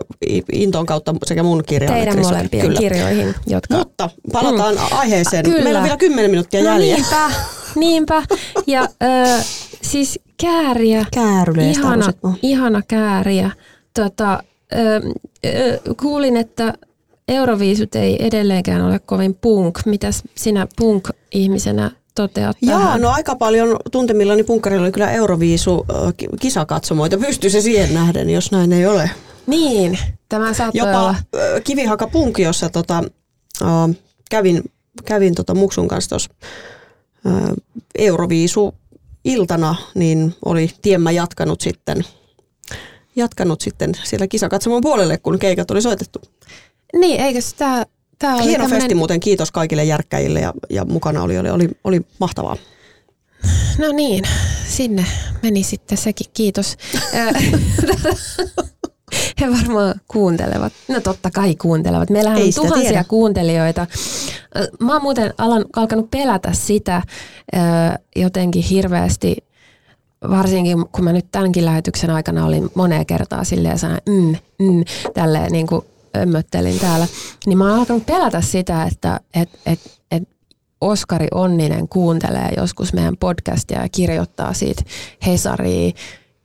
Intoon 0.52 0.86
kautta 0.86 1.14
sekä 1.26 1.42
mun 1.42 1.62
kirjaan. 1.66 1.96
Teidän 1.96 2.18
molempien 2.18 2.66
Kyllä. 2.66 2.78
kirjoihin. 2.78 3.34
Jotka... 3.46 3.76
Mutta 3.76 4.10
palataan 4.32 4.74
mm. 4.74 4.80
aiheeseen. 4.90 5.44
Kyllä. 5.44 5.64
Meillä 5.64 5.78
on 5.78 5.84
vielä 5.84 5.96
kymmenen 5.96 6.30
minuuttia 6.30 6.60
no 6.60 6.66
jäljellä. 6.70 6.96
Niinpä, 6.96 7.30
niinpä. 7.74 8.22
Ja 8.66 8.82
ö, 8.82 9.42
siis 9.82 10.20
kääriä. 10.40 11.04
Ihana, 11.70 12.12
ihana 12.42 12.82
kääriä. 12.88 13.50
Tota, 13.94 14.42
ö, 14.74 15.00
ö, 15.46 15.80
kuulin, 16.00 16.36
että 16.36 16.74
Euroviisut 17.28 17.94
ei 17.94 18.26
edelleenkään 18.26 18.82
ole 18.82 18.98
kovin 18.98 19.34
punk. 19.34 19.78
Mitäs 19.86 20.22
sinä 20.34 20.66
punk-ihmisenä 20.76 21.90
toteat 22.14 22.56
Joo, 22.62 22.78
tähän? 22.78 23.00
no 23.00 23.10
aika 23.10 23.36
paljon 23.36 23.76
tuntemillani 23.92 24.42
punkkarilla 24.44 24.82
oli 24.84 24.92
kyllä 24.92 25.10
Euroviisu 25.10 25.86
kisakatsomoita. 26.40 27.18
Pystyy 27.18 27.50
se 27.50 27.60
siihen 27.60 27.94
nähden, 27.94 28.30
jos 28.30 28.52
näin 28.52 28.72
ei 28.72 28.86
ole. 28.86 29.10
Niin, 29.46 29.98
tämä 30.28 30.52
saattaa 30.52 30.86
Jopa 30.88 31.02
olla. 31.02 31.14
kivihaka 31.64 32.06
punk, 32.06 32.38
jossa 32.38 32.68
tota, 32.68 33.02
uh, 33.62 33.94
kävin, 34.30 34.62
kävin 35.04 35.34
tota 35.34 35.54
Muksun 35.54 35.88
kanssa 35.88 36.08
tuossa 36.10 36.30
uh, 37.26 37.56
Euroviisu 37.94 38.74
iltana, 39.24 39.74
niin 39.94 40.34
oli 40.44 40.70
tiemmä 40.82 41.10
jatkanut 41.10 41.60
sitten, 41.60 42.04
jatkanut 43.16 43.60
sitten 43.60 43.92
siellä 44.04 44.26
kisakatsomon 44.26 44.80
puolelle, 44.82 45.18
kun 45.18 45.38
keikat 45.38 45.70
oli 45.70 45.82
soitettu. 45.82 46.20
Niin, 46.92 47.20
eikö 47.20 47.40
sitä 47.40 47.86
Tämä 48.18 48.34
oli 48.36 48.44
Hieno 48.44 48.62
tämmönen... 48.64 48.80
festi 48.82 48.94
muuten, 48.94 49.20
kiitos 49.20 49.52
kaikille 49.52 49.84
järkkäjille 49.84 50.40
ja, 50.40 50.52
ja 50.70 50.84
mukana 50.84 51.22
oli, 51.22 51.38
oli, 51.38 51.50
oli, 51.50 51.68
oli 51.84 52.00
mahtavaa. 52.20 52.56
No 53.78 53.92
niin, 53.92 54.24
sinne 54.68 55.06
meni 55.42 55.62
sitten 55.62 55.98
sekin, 55.98 56.26
kiitos. 56.34 56.76
He 59.40 59.50
varmaan 59.50 59.94
kuuntelevat. 60.08 60.72
No 60.88 61.00
totta 61.00 61.30
kai 61.30 61.54
kuuntelevat. 61.54 62.10
Meillähän 62.10 62.38
Ei 62.38 62.46
on 62.46 62.54
tuhansia 62.54 62.88
tiedä. 62.90 63.04
kuuntelijoita. 63.04 63.86
Mä 64.80 64.92
oon 64.92 65.02
muuten 65.02 65.34
alan, 65.38 65.64
alkanut 65.76 66.10
pelätä 66.10 66.52
sitä 66.52 67.02
jotenkin 68.16 68.62
hirveästi, 68.62 69.36
varsinkin 70.30 70.84
kun 70.92 71.04
mä 71.04 71.12
nyt 71.12 71.26
tämänkin 71.32 71.64
lähetyksen 71.64 72.10
aikana 72.10 72.46
olin 72.46 72.70
moneen 72.74 73.06
kertaa 73.06 73.44
silleen 73.44 73.78
sanoin, 73.78 74.00
mm, 74.08 74.36
mm, 74.58 74.84
tälleen 75.14 75.52
niin 75.52 75.66
kuin 75.66 75.84
ömmöttelin 76.16 76.78
täällä, 76.78 77.06
niin 77.46 77.58
mä 77.58 77.70
oon 77.70 77.78
alkanut 77.78 78.06
pelätä 78.06 78.40
sitä, 78.40 78.84
että 78.84 79.20
et, 79.34 79.48
et, 79.66 79.80
et 80.10 80.22
Oskari 80.80 81.28
Onninen 81.34 81.88
kuuntelee 81.88 82.52
joskus 82.56 82.92
meidän 82.92 83.16
podcastia 83.16 83.82
ja 83.82 83.88
kirjoittaa 83.88 84.52
siitä 84.52 84.82
Hesariin 85.26 85.94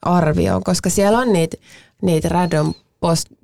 arvioon, 0.01 0.63
koska 0.63 0.89
siellä 0.89 1.19
on 1.19 1.34
niitä, 1.34 1.58
niitä 2.01 2.29
random 2.29 2.73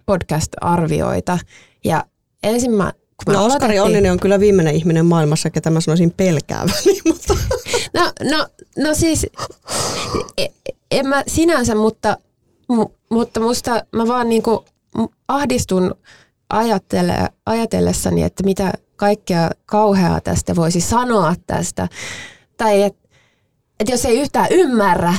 podcast-arvioita. 0.05 1.39
Ja 1.83 2.05
ensin 2.43 2.71
mä 2.71 2.93
kun 3.25 3.33
no 3.33 3.45
Oskari 3.45 3.79
Onninen 3.79 4.11
on 4.11 4.19
kyllä 4.19 4.39
viimeinen 4.39 4.75
ihminen 4.75 5.05
maailmassa, 5.05 5.49
ketä 5.49 5.69
mä 5.69 5.81
sanoisin 5.81 6.11
pelkääväni. 6.11 7.01
Mutta. 7.07 7.37
No, 7.93 8.11
no, 8.31 8.47
no 8.77 8.93
siis, 8.93 9.25
e, 10.37 10.45
en 10.91 11.07
mä 11.07 11.23
sinänsä, 11.27 11.75
mutta, 11.75 12.17
mutta 13.09 13.39
musta 13.39 13.85
mä 13.91 14.07
vaan 14.07 14.29
niinku 14.29 14.65
ahdistun 15.27 15.95
ajattele, 16.49 17.29
ajatellessani, 17.45 18.23
että 18.23 18.43
mitä 18.43 18.73
kaikkea 18.95 19.49
kauheaa 19.65 20.21
tästä 20.21 20.55
voisi 20.55 20.81
sanoa 20.81 21.35
tästä. 21.47 21.87
Tai 22.57 22.81
että 22.81 23.05
et 23.79 23.89
jos 23.89 24.05
ei 24.05 24.19
yhtään 24.19 24.47
ymmärrä, 24.51 25.13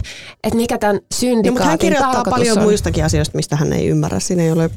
että 0.44 0.56
mikä 0.56 0.78
tämän 0.78 1.00
syndikaatin 1.14 1.46
no, 1.46 1.52
mutta 1.52 1.68
hän 1.68 1.78
kirjoittaa 1.78 2.24
paljon 2.24 2.58
on. 2.58 2.64
muistakin 2.64 3.04
asioista, 3.04 3.36
mistä 3.36 3.56
hän 3.56 3.72
ei 3.72 3.86
ymmärrä. 3.86 4.20
Siinä 4.20 4.42
ei 4.42 4.50
ole... 4.50 4.70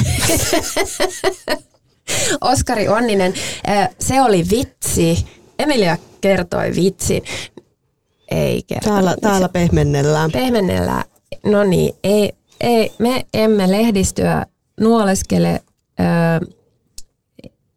Oskari 2.40 2.88
Onninen, 2.88 3.34
se 3.98 4.22
oli 4.22 4.44
vitsi. 4.50 5.26
Emilia 5.58 5.98
kertoi 6.20 6.72
vitsi. 6.76 7.22
Ei 8.30 8.62
kertoi. 8.62 8.92
Täällä, 8.92 9.16
täällä 9.20 9.48
pehmennellään. 9.48 10.32
Pehmennellään. 10.32 11.04
No 11.44 11.64
niin, 11.64 11.94
ei, 12.04 12.32
ei, 12.62 12.92
me 12.98 13.26
emme 13.34 13.70
lehdistöä 13.70 14.46
nuoleskele 14.80 15.62
öö, 16.00 16.06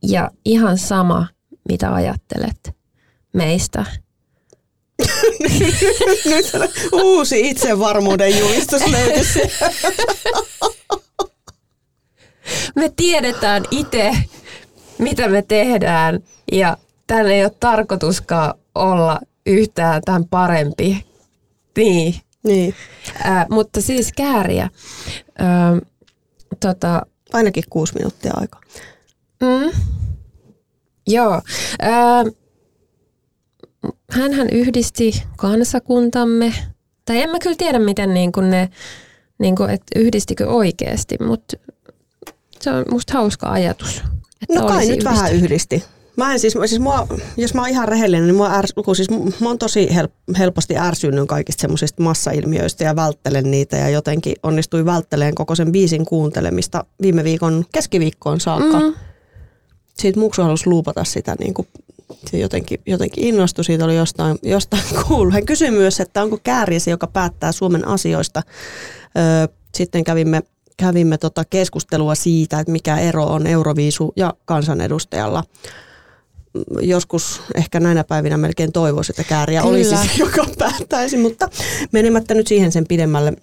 ja 0.04 0.32
ihan 0.46 0.78
sama, 0.78 1.28
mitä 1.70 1.94
ajattelet 1.94 2.76
meistä. 3.34 3.86
Nyt 6.26 6.52
uusi 6.92 7.50
itsevarmuuden 7.50 8.40
julistus 8.40 8.88
löytyisi. 8.88 9.40
me 12.76 12.92
tiedetään 12.96 13.64
itse, 13.72 14.12
mitä 14.98 15.28
me 15.28 15.42
tehdään 15.42 16.20
ja 16.52 16.78
tämän 17.08 17.28
ei 17.28 17.44
ole 17.44 17.52
tarkoituskaan 17.60 18.54
olla 18.76 19.20
yhtään 19.46 20.02
tämän 20.06 20.26
parempi. 20.26 21.06
Niin. 21.78 22.16
Niin. 22.46 22.76
Äh, 23.26 23.46
mutta 23.50 23.82
siis 23.82 24.12
kääriä. 24.16 24.70
Äh, 25.42 25.82
tota, 26.60 27.02
Ainakin 27.34 27.64
kuusi 27.70 27.94
minuuttia 27.94 28.34
aikaa. 28.36 28.62
Mm. 29.42 29.72
Joo. 31.08 31.42
Äh, 31.84 32.34
hänhän 34.12 34.50
yhdisti 34.50 35.24
kansakuntamme, 35.38 36.54
tai 37.06 37.22
en 37.22 37.30
mä 37.30 37.40
kyllä 37.40 37.56
tiedä, 37.56 37.80
miten 37.80 38.14
niin 38.14 38.32
kuin 38.32 38.50
ne, 38.50 38.70
niin 39.38 39.56
kuin, 39.56 39.70
että 39.70 40.00
yhdistikö 40.00 40.48
oikeasti, 40.48 41.18
mutta 41.28 41.58
se 42.62 42.72
on 42.72 42.86
musta 42.92 43.14
hauska 43.14 43.52
ajatus. 43.52 44.04
Että 44.42 44.60
no 44.60 44.68
kai 44.68 44.80
nyt 44.80 44.90
yhdistä. 44.90 45.10
vähän 45.10 45.34
yhdisti. 45.34 45.84
Mä 46.18 46.34
en 46.34 46.40
siis, 46.40 46.54
siis 46.66 46.82
mua, 46.82 47.08
jos 47.38 47.54
mä 47.54 47.62
oon 47.62 47.70
ihan 47.70 47.88
rehellinen, 47.88 48.28
niin 48.28 48.36
mua 48.36 48.54
ärs, 48.54 48.74
kun 48.86 48.96
siis 48.96 49.10
mä 49.40 49.48
oon 49.48 49.58
tosi 49.58 49.96
help, 49.96 50.12
helposti 50.40 50.78
ärsynyt 50.78 51.28
kaikista 51.28 51.62
semmoisista 51.62 52.04
massailmiöistä 52.04 52.84
ja 52.84 52.96
välttelen 52.96 53.52
niitä 53.52 53.78
ja 53.78 53.90
jotenkin 53.90 54.36
onnistui 54.44 54.86
vältteleen 54.86 55.36
koko 55.36 55.56
sen 55.56 55.72
biisin 55.72 56.06
kuuntelemista 56.06 56.86
viime 57.02 57.24
viikon 57.24 57.66
keskiviikkoon 57.74 58.40
saakka. 58.40 58.80
Mm-hmm. 58.80 58.94
Siitä 59.94 60.20
muksu 60.20 60.42
halusi 60.42 60.68
luupata 60.68 61.04
sitä 61.04 61.36
niin 61.40 61.54
kuin 61.54 61.68
se 62.26 62.38
jotenkin, 62.38 62.80
jotenkin 62.86 63.24
innostui, 63.24 63.64
siitä 63.64 63.86
oli 63.86 63.96
jostain, 63.96 64.38
jostain 64.44 64.84
kuullut. 65.08 65.34
Hän 65.34 65.46
kysyi 65.46 65.72
myös, 65.72 66.00
että 66.00 66.24
onko 66.24 66.40
kääriäsi, 66.44 66.90
joka 66.90 67.08
päättää 67.08 67.52
Suomen 67.52 67.88
asioista. 67.88 68.42
Öö, 69.18 69.56
sitten 69.76 70.04
kävimme, 70.04 70.42
kävimme 70.78 71.18
tota 71.18 71.44
keskustelua 71.50 72.16
siitä, 72.16 72.60
että 72.60 72.72
mikä 72.72 72.98
ero 72.98 73.26
on 73.26 73.48
Euroviisu 73.48 74.14
ja 74.16 74.34
kansanedustajalla 74.46 75.44
joskus 76.82 77.42
ehkä 77.56 77.80
näinä 77.80 78.04
päivinä 78.04 78.38
melkein 78.38 78.72
toivoisi, 78.72 79.12
että 79.12 79.24
kääriä 79.24 79.62
Kyllä. 79.62 79.74
olisi 79.74 79.98
se, 79.98 80.10
joka 80.18 80.46
päättäisi, 80.60 81.18
mutta 81.18 81.50
menemättä 81.92 82.34
nyt 82.34 82.48
siihen 82.48 82.72
sen 82.72 82.86
pidemmälle. 82.88 83.34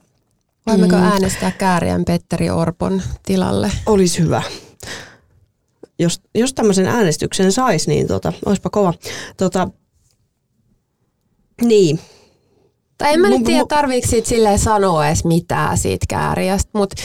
Voimmeko 0.66 0.96
mm. 0.96 1.03
äänestää 1.03 1.51
kääriän 1.51 2.05
Petteri 2.05 2.51
Orpon 2.51 3.03
tilalle? 3.27 3.72
Olisi 3.87 4.18
hyvä. 4.22 4.42
Jos, 5.98 6.20
jos 6.35 6.55
tämmöisen 6.55 6.87
äänestyksen 6.87 7.53
saisi, 7.53 7.90
niin 7.90 8.07
tota, 8.07 8.33
olisipa 8.46 8.70
kova. 8.70 8.94
Tota, 9.37 9.68
niin, 11.62 12.01
Tai 12.98 13.12
en 13.12 13.20
mä 13.20 13.29
nyt 13.29 13.44
tiedä, 13.44 13.64
tarviiko 13.68 14.09
siitä 14.09 14.29
silleen 14.29 14.59
sanoa 14.59 15.07
edes 15.07 15.25
mitään 15.25 15.79
siitä 15.79 16.07
kääriästä, 16.09 16.70
mutta 16.75 16.96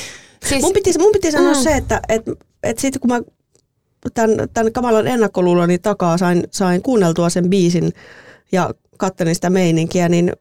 siis, 0.46 0.62
Mun 0.62 0.74
piti, 0.74 0.94
mun 1.00 1.12
piti 1.12 1.32
sanoa 1.32 1.54
Mm. 1.54 1.60
se, 1.64 1.76
että 1.76 2.02
et, 2.10 2.22
et 2.64 2.80
sitten 2.80 3.00
kun 3.00 3.12
mä 3.12 3.22
tämän, 4.14 4.50
tämän 4.54 4.74
kamalan 4.74 5.08
ennakkoluuloni 5.08 5.80
takaa 5.80 6.18
sain, 6.18 6.44
sain 6.52 6.82
kuunneltua 6.82 7.30
sen 7.30 7.50
biisin 7.50 7.94
ja 8.52 8.74
kattelin 8.98 9.36
sitä 9.36 9.50
meininkiä, 9.50 10.10
niin 10.10 10.32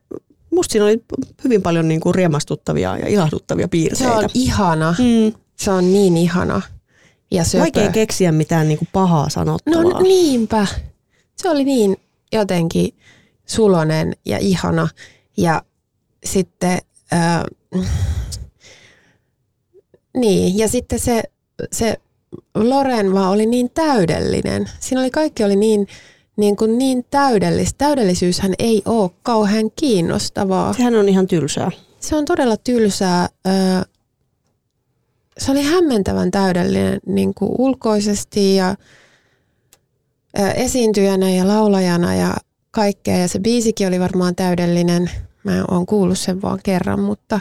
musta 0.52 0.72
siinä 0.72 0.84
oli 0.84 1.02
hyvin 1.44 1.62
paljon 1.62 1.88
niin 1.88 2.00
kuin 2.00 2.14
riemastuttavia 2.14 2.98
ja 2.98 3.08
ilahduttavia 3.08 3.64
se 3.64 3.68
piirteitä. 3.68 4.12
on 4.12 4.28
ihana. 4.34 4.94
Mm. 4.98 5.32
Se 5.56 5.70
on 5.70 5.92
niin 5.92 6.16
ihana. 6.16 6.62
Ja 7.30 7.44
söpö. 7.44 7.62
Vaikea 7.62 7.90
keksiä 7.90 8.32
mitään 8.32 8.68
niin 8.68 8.78
kuin 8.78 8.88
pahaa 8.92 9.28
sanottavaa. 9.28 9.82
No 9.82 10.00
niinpä. 10.00 10.66
Se 11.36 11.50
oli 11.50 11.64
niin 11.64 11.96
jotenkin 12.32 12.94
sulonen 13.46 14.12
ja 14.24 14.38
ihana. 14.38 14.88
Ja 15.36 15.62
sitten, 16.24 16.78
ää, 17.10 17.44
niin, 20.16 20.58
ja 20.58 20.68
sitten 20.68 20.98
se, 20.98 21.22
se 21.72 21.96
Loren 22.54 23.14
vaan 23.14 23.30
oli 23.30 23.46
niin 23.46 23.70
täydellinen. 23.70 24.70
Siinä 24.80 25.00
oli 25.00 25.10
kaikki 25.10 25.44
oli 25.44 25.56
niin, 25.56 25.88
niin, 26.36 26.56
kuin 26.56 26.78
niin 26.78 27.04
täydellistä. 27.10 27.78
Täydellisyyshän 27.78 28.54
ei 28.58 28.82
ole 28.84 29.10
kauhean 29.22 29.70
kiinnostavaa. 29.76 30.72
Sehän 30.72 30.94
on 30.94 31.08
ihan 31.08 31.26
tylsää. 31.26 31.70
Se 32.00 32.16
on 32.16 32.24
todella 32.24 32.56
tylsää. 32.56 33.28
Se 35.38 35.50
oli 35.50 35.62
hämmentävän 35.62 36.30
täydellinen 36.30 37.00
niin 37.06 37.34
kuin 37.34 37.50
ulkoisesti 37.58 38.56
ja 38.56 38.76
esiintyjänä 40.54 41.30
ja 41.30 41.48
laulajana 41.48 42.14
ja 42.14 42.34
kaikkea. 42.70 43.18
Ja 43.18 43.28
se 43.28 43.38
biisikin 43.38 43.88
oli 43.88 44.00
varmaan 44.00 44.36
täydellinen. 44.36 45.10
Mä 45.44 45.64
oon 45.70 45.86
kuullut 45.86 46.18
sen 46.18 46.42
vaan 46.42 46.58
kerran, 46.62 47.00
mutta 47.00 47.40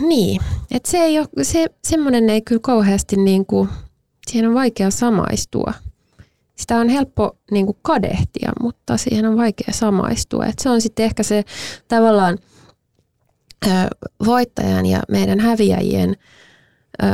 niin. 0.00 0.40
Et 0.70 0.86
se 0.86 0.98
ei 0.98 1.18
ole, 1.18 1.28
se, 1.42 1.66
semmoinen 1.84 2.30
ei 2.30 2.42
kyllä 2.42 2.60
kauheasti 2.62 3.16
niin 3.16 3.46
kuin, 3.46 3.68
siihen 4.26 4.48
on 4.48 4.54
vaikea 4.54 4.90
samaistua. 4.90 5.72
Sitä 6.56 6.76
on 6.76 6.88
helppo 6.88 7.36
niin 7.50 7.66
kuin 7.66 7.78
kadehtia, 7.82 8.52
mutta 8.60 8.96
siihen 8.96 9.26
on 9.26 9.36
vaikea 9.36 9.72
samaistua. 9.72 10.46
Et 10.46 10.58
se 10.58 10.68
on 10.70 10.80
sitten 10.80 11.04
ehkä 11.04 11.22
se 11.22 11.44
tavallaan 11.88 12.38
ö, 13.66 13.70
voittajan 14.24 14.86
ja 14.86 15.02
meidän 15.08 15.40
häviäjien 15.40 16.16
ö, 17.02 17.06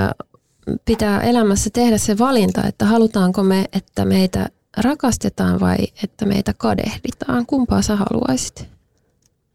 pitää 0.84 1.20
elämässä 1.20 1.70
tehdä 1.72 1.98
se 1.98 2.18
valinta, 2.18 2.66
että 2.66 2.84
halutaanko 2.84 3.42
me, 3.42 3.64
että 3.72 4.04
meitä 4.04 4.48
rakastetaan 4.76 5.60
vai 5.60 5.76
että 6.04 6.26
meitä 6.26 6.54
kadehditaan. 6.54 7.46
Kumpaa 7.46 7.82
sä 7.82 7.96
haluaisit? 7.96 8.68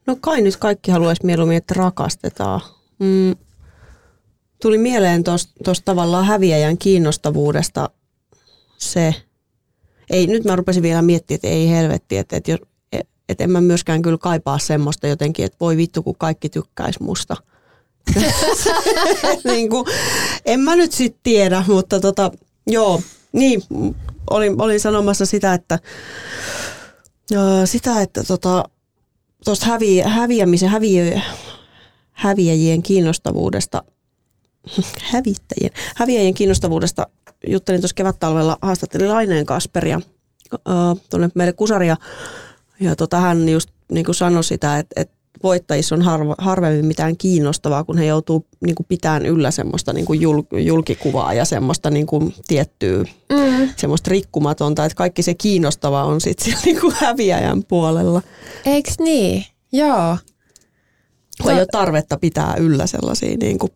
No 0.07 0.17
kai 0.21 0.41
nyt 0.41 0.57
kaikki 0.57 0.91
haluaisi 0.91 1.25
mieluummin, 1.25 1.57
että 1.57 1.73
rakastetaan. 1.77 2.61
Mm. 2.99 3.35
Tuli 4.61 4.77
mieleen 4.77 5.23
tuosta 5.23 5.85
tavallaan 5.85 6.25
häviäjän 6.25 6.77
kiinnostavuudesta 6.77 7.89
se, 8.77 9.15
ei 10.09 10.27
nyt 10.27 10.43
mä 10.43 10.55
rupesin 10.55 10.83
vielä 10.83 11.01
miettimään, 11.01 11.35
että 11.35 11.47
ei 11.47 11.69
helvetti, 11.69 12.17
että, 12.17 12.35
että, 12.35 12.51
jos, 12.51 12.59
että 13.29 13.43
en 13.43 13.51
mä 13.51 13.61
myöskään 13.61 14.01
kyllä 14.01 14.17
kaipaa 14.17 14.59
semmoista 14.59 15.07
jotenkin, 15.07 15.45
että 15.45 15.57
voi 15.59 15.77
vittu 15.77 16.03
kun 16.03 16.15
kaikki 16.17 16.49
tykkäis 16.49 16.99
musta. 16.99 17.37
niin 19.43 19.69
kuin, 19.69 19.85
en 20.45 20.59
mä 20.59 20.75
nyt 20.75 20.91
sitten 20.91 21.19
tiedä, 21.23 21.63
mutta 21.67 21.99
tota, 21.99 22.31
joo, 22.67 23.01
niin, 23.31 23.61
olin, 24.29 24.61
olin 24.61 24.79
sanomassa 24.79 25.25
sitä, 25.25 25.53
että 25.53 25.79
sitä, 27.65 28.01
että 28.01 28.23
tota, 28.23 28.63
tuosta 29.45 29.65
hävi, 29.65 29.99
häviämisen, 29.99 30.69
häviö, 30.69 31.21
häviäjien 32.15 32.83
kiinnostavuudesta, 32.83 33.83
hävittäjien, 35.11 35.71
häviäjien 35.95 36.33
kiinnostavuudesta 36.33 37.07
juttelin 37.47 37.81
tuossa 37.81 37.95
kevättalvella, 37.95 38.57
haastattelin 38.61 39.09
Laineen 39.09 39.45
Kasperia 39.45 40.01
tuonne 41.09 41.29
meille 41.35 41.53
kusaria, 41.53 41.97
ja 42.79 42.95
tota, 42.95 43.19
hän 43.19 43.49
just 43.49 43.69
niin 43.91 44.05
kuin 44.05 44.15
sanoi 44.15 44.43
sitä, 44.43 44.77
että, 44.79 45.01
että 45.01 45.15
voittajissa 45.43 45.95
on 45.95 46.01
harva, 46.01 46.35
harvemmin 46.37 46.85
mitään 46.85 47.17
kiinnostavaa, 47.17 47.83
kun 47.83 47.97
he 47.97 48.05
joutuu 48.05 48.45
niin 48.65 48.75
kuin 48.75 48.85
pitämään 48.89 49.25
yllä 49.25 49.51
semmoista 49.51 49.93
niin 49.93 50.05
kuin 50.05 50.21
jul, 50.21 50.41
julkikuvaa 50.51 51.33
ja 51.33 51.45
semmoista 51.45 51.89
niin 51.89 52.05
kuin 52.07 52.33
tiettyä, 52.47 53.05
Mm. 53.29 53.69
semmoista 53.77 54.09
rikkumatonta, 54.11 54.85
että 54.85 54.95
kaikki 54.95 55.23
se 55.23 55.33
kiinnostavaa 55.33 56.05
on 56.05 56.21
sitten 56.21 56.53
niin 56.65 56.81
kuin 56.81 56.93
häviäjän 56.97 57.63
puolella. 57.63 58.21
Eiks 58.65 58.99
niin? 58.99 59.45
Joo. 59.71 60.17
Kun 61.41 61.51
ei 61.51 61.57
ole 61.57 61.67
tarvetta 61.71 62.17
pitää 62.17 62.55
yllä 62.59 62.87
sellaisia 62.87 63.37
niin 63.37 63.59
kuin, 63.59 63.71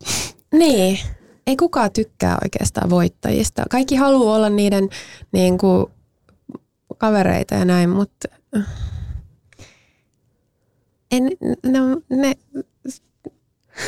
Niin. 0.53 0.99
Ei 1.47 1.55
kukaan 1.55 1.91
tykkää 1.91 2.37
oikeastaan 2.43 2.89
voittajista. 2.89 3.63
Kaikki 3.69 3.95
haluaa 3.95 4.35
olla 4.35 4.49
niiden 4.49 4.89
niin 5.31 5.57
kuin, 5.57 5.85
kavereita 6.97 7.55
ja 7.55 7.65
näin, 7.65 7.89
mutta 7.89 8.27
en, 11.11 11.23
ne, 11.65 11.79
ne 12.09 12.35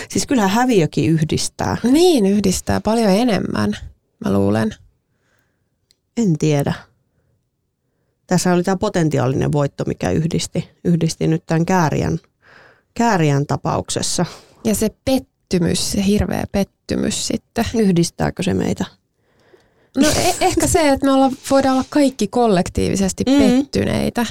Siis 0.10 0.28
kyllähän 0.28 0.52
häviökin 0.52 1.12
yhdistää. 1.12 1.78
niin 1.92 2.26
yhdistää 2.26 2.82
paljon 2.82 3.10
enemmän, 3.10 3.78
mä 4.26 4.34
luulen. 4.34 4.76
En 6.18 6.38
tiedä. 6.38 6.74
Tässä 8.28 8.54
oli 8.54 8.64
tämä 8.64 8.78
potentiaalinen 8.78 9.52
voitto, 9.52 9.84
mikä 9.88 10.12
yhdisti, 10.12 10.70
yhdisti 10.84 11.28
nyt 11.28 11.44
tämän 11.46 11.66
kääriän, 11.66 12.20
kääriän 12.94 13.46
tapauksessa. 13.48 14.26
Ja 14.64 14.76
se 14.76 14.90
pettymys, 15.06 15.92
se 15.92 16.06
hirveä 16.06 16.44
pettymys 16.52 17.28
sitten. 17.28 17.66
Yhdistääkö 17.76 18.44
se 18.44 18.54
meitä? 18.54 18.86
No 19.98 20.08
e- 20.10 20.36
ehkä 20.46 20.68
se, 20.68 20.90
että 20.90 21.06
me 21.06 21.12
olla, 21.12 21.32
voidaan 21.52 21.74
olla 21.76 21.86
kaikki 21.90 22.28
kollektiivisesti 22.28 23.24
Mm. 23.28 23.40
pettyneitä. 23.40 24.26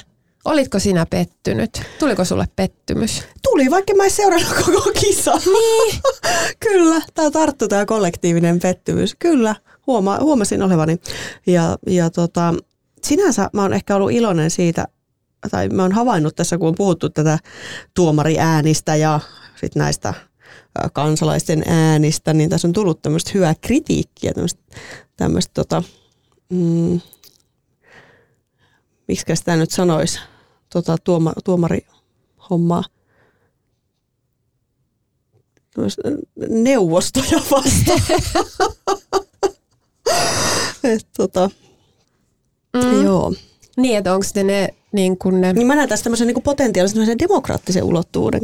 Olitko 0.44 0.78
sinä 0.78 1.06
pettynyt? 1.06 1.82
Tuliko 1.98 2.24
sulle 2.24 2.48
pettymys? 2.56 3.22
Tuli, 3.42 3.70
vaikka 3.70 3.94
mä 3.94 4.04
en 4.04 4.10
seurannut 4.10 4.54
koko 4.66 4.90
kisaa. 5.00 5.38
Niin. 5.38 6.00
Kyllä, 6.68 7.00
tämä 7.14 7.30
tarttu 7.30 7.68
tämä 7.68 7.86
kollektiivinen 7.86 8.60
pettymys. 8.60 9.16
Kyllä, 9.18 9.54
huoma, 9.86 10.18
huomasin 10.20 10.62
olevani. 10.62 10.96
Ja, 11.46 11.78
ja 11.86 12.10
tota, 12.10 12.54
sinänsä 13.04 13.50
mä 13.52 13.62
oon 13.62 13.72
ehkä 13.72 13.96
ollut 13.96 14.12
iloinen 14.12 14.50
siitä, 14.50 14.88
tai 15.50 15.68
mä 15.68 15.82
oon 15.82 15.92
havainnut 15.92 16.36
tässä, 16.36 16.58
kun 16.58 16.68
on 16.68 16.74
puhuttu 16.74 17.10
tätä 17.10 17.38
tuomariäänistä 17.94 18.96
ja 18.96 19.20
sit 19.60 19.74
näistä 19.74 20.14
kansalaisten 20.92 21.62
äänistä, 21.66 22.32
niin 22.32 22.50
tässä 22.50 22.68
on 22.68 22.72
tullut 22.72 23.02
tämmöistä 23.02 23.30
hyvää 23.34 23.54
kritiikkiä, 23.60 24.32
tämmöistä, 25.16 25.52
tota, 25.54 25.82
mm, 26.48 27.00
miksi 29.08 29.36
sitä 29.36 29.56
nyt 29.56 29.70
sanoisi, 29.70 30.18
tota, 30.72 30.96
tuoma, 31.04 31.32
tuomarihommaa 31.44 32.84
neuvostoja 36.48 37.40
vastaan. 37.50 38.00
Et, 40.94 41.06
tota, 41.16 41.50
mm. 42.74 43.04
Joo. 43.04 43.34
Niin, 43.76 43.98
että 43.98 44.14
onko 44.14 44.26
ne, 44.44 44.68
niin 44.92 45.18
kuin 45.18 45.40
ne 45.40 45.52
Niin 45.52 45.66
mä 45.66 45.74
näen 45.74 45.88
tässä 45.88 46.04
tämmöisen 46.04 46.26
niin 46.26 46.42
potentiaalisen 46.42 47.18
demokraattisen 47.18 47.84
ulottuvuuden. 47.84 48.40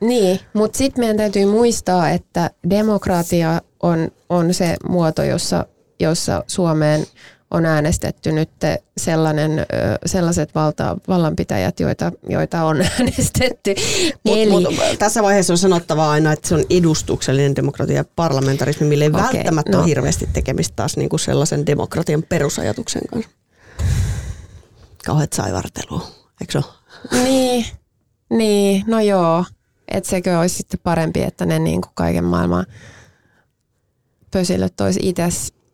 Niin, 0.00 0.40
mutta 0.52 0.78
sitten 0.78 1.02
meidän 1.02 1.16
täytyy 1.16 1.46
muistaa, 1.46 2.10
että 2.10 2.50
demokratia 2.70 3.62
on, 3.82 4.10
on 4.28 4.54
se 4.54 4.76
muoto, 4.88 5.22
jossa, 5.22 5.66
jossa 6.00 6.44
Suomeen 6.46 7.06
on 7.50 7.66
äänestetty 7.66 8.32
nyt 8.32 8.50
sellainen, 8.96 9.66
sellaiset 10.06 10.54
valta, 10.54 10.96
vallanpitäjät, 11.08 11.80
joita, 11.80 12.12
joita 12.28 12.64
on 12.64 12.82
äänestetty. 12.98 13.74
Mut, 14.24 14.38
Eli, 14.38 14.50
mut, 14.50 14.64
tässä 14.98 15.22
vaiheessa 15.22 15.52
on 15.52 15.58
sanottava 15.58 16.10
aina, 16.10 16.32
että 16.32 16.48
se 16.48 16.54
on 16.54 16.64
edustuksellinen 16.70 17.56
demokratia 17.56 17.96
ja 17.96 18.04
parlamentarismi, 18.16 18.86
millä 18.86 19.04
ei 19.04 19.10
Okei, 19.10 19.22
välttämättä 19.22 19.72
no. 19.72 19.78
ole 19.78 19.86
hirveästi 19.86 20.28
tekemistä 20.32 20.76
taas 20.76 20.96
niin 20.96 21.08
kuin 21.08 21.20
sellaisen 21.20 21.66
demokratian 21.66 22.22
perusajatuksen 22.22 23.02
kanssa. 23.10 23.30
Kauheat 25.06 25.32
saivartelua, 25.32 26.06
eikö 26.40 26.58
ole? 26.58 26.64
niin, 27.22 27.66
niin, 28.30 28.84
no 28.86 29.00
joo. 29.00 29.44
Että 29.88 30.10
sekö 30.10 30.38
olisi 30.38 30.56
sitten 30.56 30.80
parempi, 30.82 31.22
että 31.22 31.46
ne 31.46 31.58
niin 31.58 31.80
kuin 31.80 31.92
kaiken 31.94 32.24
maailman 32.24 32.66
pösilöt 34.30 34.80
olisi 34.80 35.00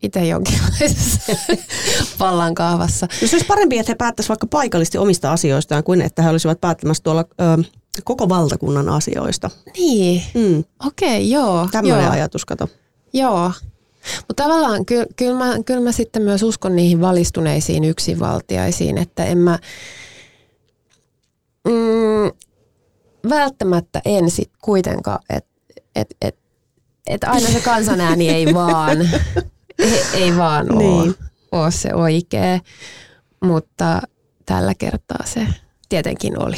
itse 0.01 0.25
jonkinlaisessa 0.27 1.33
vallankahvassa. 2.19 3.07
No 3.21 3.27
se 3.27 3.35
olisi 3.35 3.47
parempi, 3.47 3.77
että 3.79 3.91
he 3.91 3.95
päättäisivät 3.95 4.29
vaikka 4.29 4.47
paikallisesti 4.47 4.97
omista 4.97 5.31
asioistaan, 5.31 5.83
kuin 5.83 6.01
että 6.01 6.21
he 6.21 6.29
olisivat 6.29 6.61
päättämässä 6.61 7.03
tuolla 7.03 7.25
ö, 7.41 7.63
koko 8.03 8.29
valtakunnan 8.29 8.89
asioista. 8.89 9.49
Niin, 9.77 10.23
Mm, 10.33 10.63
okei, 10.85 11.29
joo. 11.31 11.67
tämmöinen 11.71 12.03
joo. 12.03 12.13
ajatus, 12.13 12.45
kato. 12.45 12.67
Joo. 13.13 13.51
Mutta 14.27 14.43
tavallaan 14.43 14.85
kyllä, 14.85 15.05
kyllä, 15.15 15.37
mä, 15.37 15.55
kyllä 15.65 15.81
mä 15.81 15.91
sitten 15.91 16.21
myös 16.21 16.43
uskon 16.43 16.75
niihin 16.75 17.01
valistuneisiin 17.01 17.83
yksinvaltiaisiin, 17.83 18.97
että 18.97 19.25
en 19.25 19.37
mä, 19.37 19.59
Mm, 21.67 22.31
välttämättä 23.29 24.01
en 24.05 24.31
sit 24.31 24.51
kuitenkaan, 24.61 25.19
että 25.29 25.51
et, 25.95 26.15
et, 26.21 26.35
et 27.07 27.23
aina 27.23 27.47
se 27.47 27.59
kansanääni 27.59 28.29
ei 28.29 28.53
vaan, 28.53 28.97
ei, 29.79 30.01
ei 30.13 30.37
vaan 30.37 30.67
niin. 30.67 31.15
ole 31.51 31.71
se 31.71 31.93
oikea, 31.93 32.59
mutta 33.43 34.01
tällä 34.45 34.75
kertaa 34.75 35.25
se 35.25 35.47
tietenkin 35.89 36.39
oli. 36.39 36.57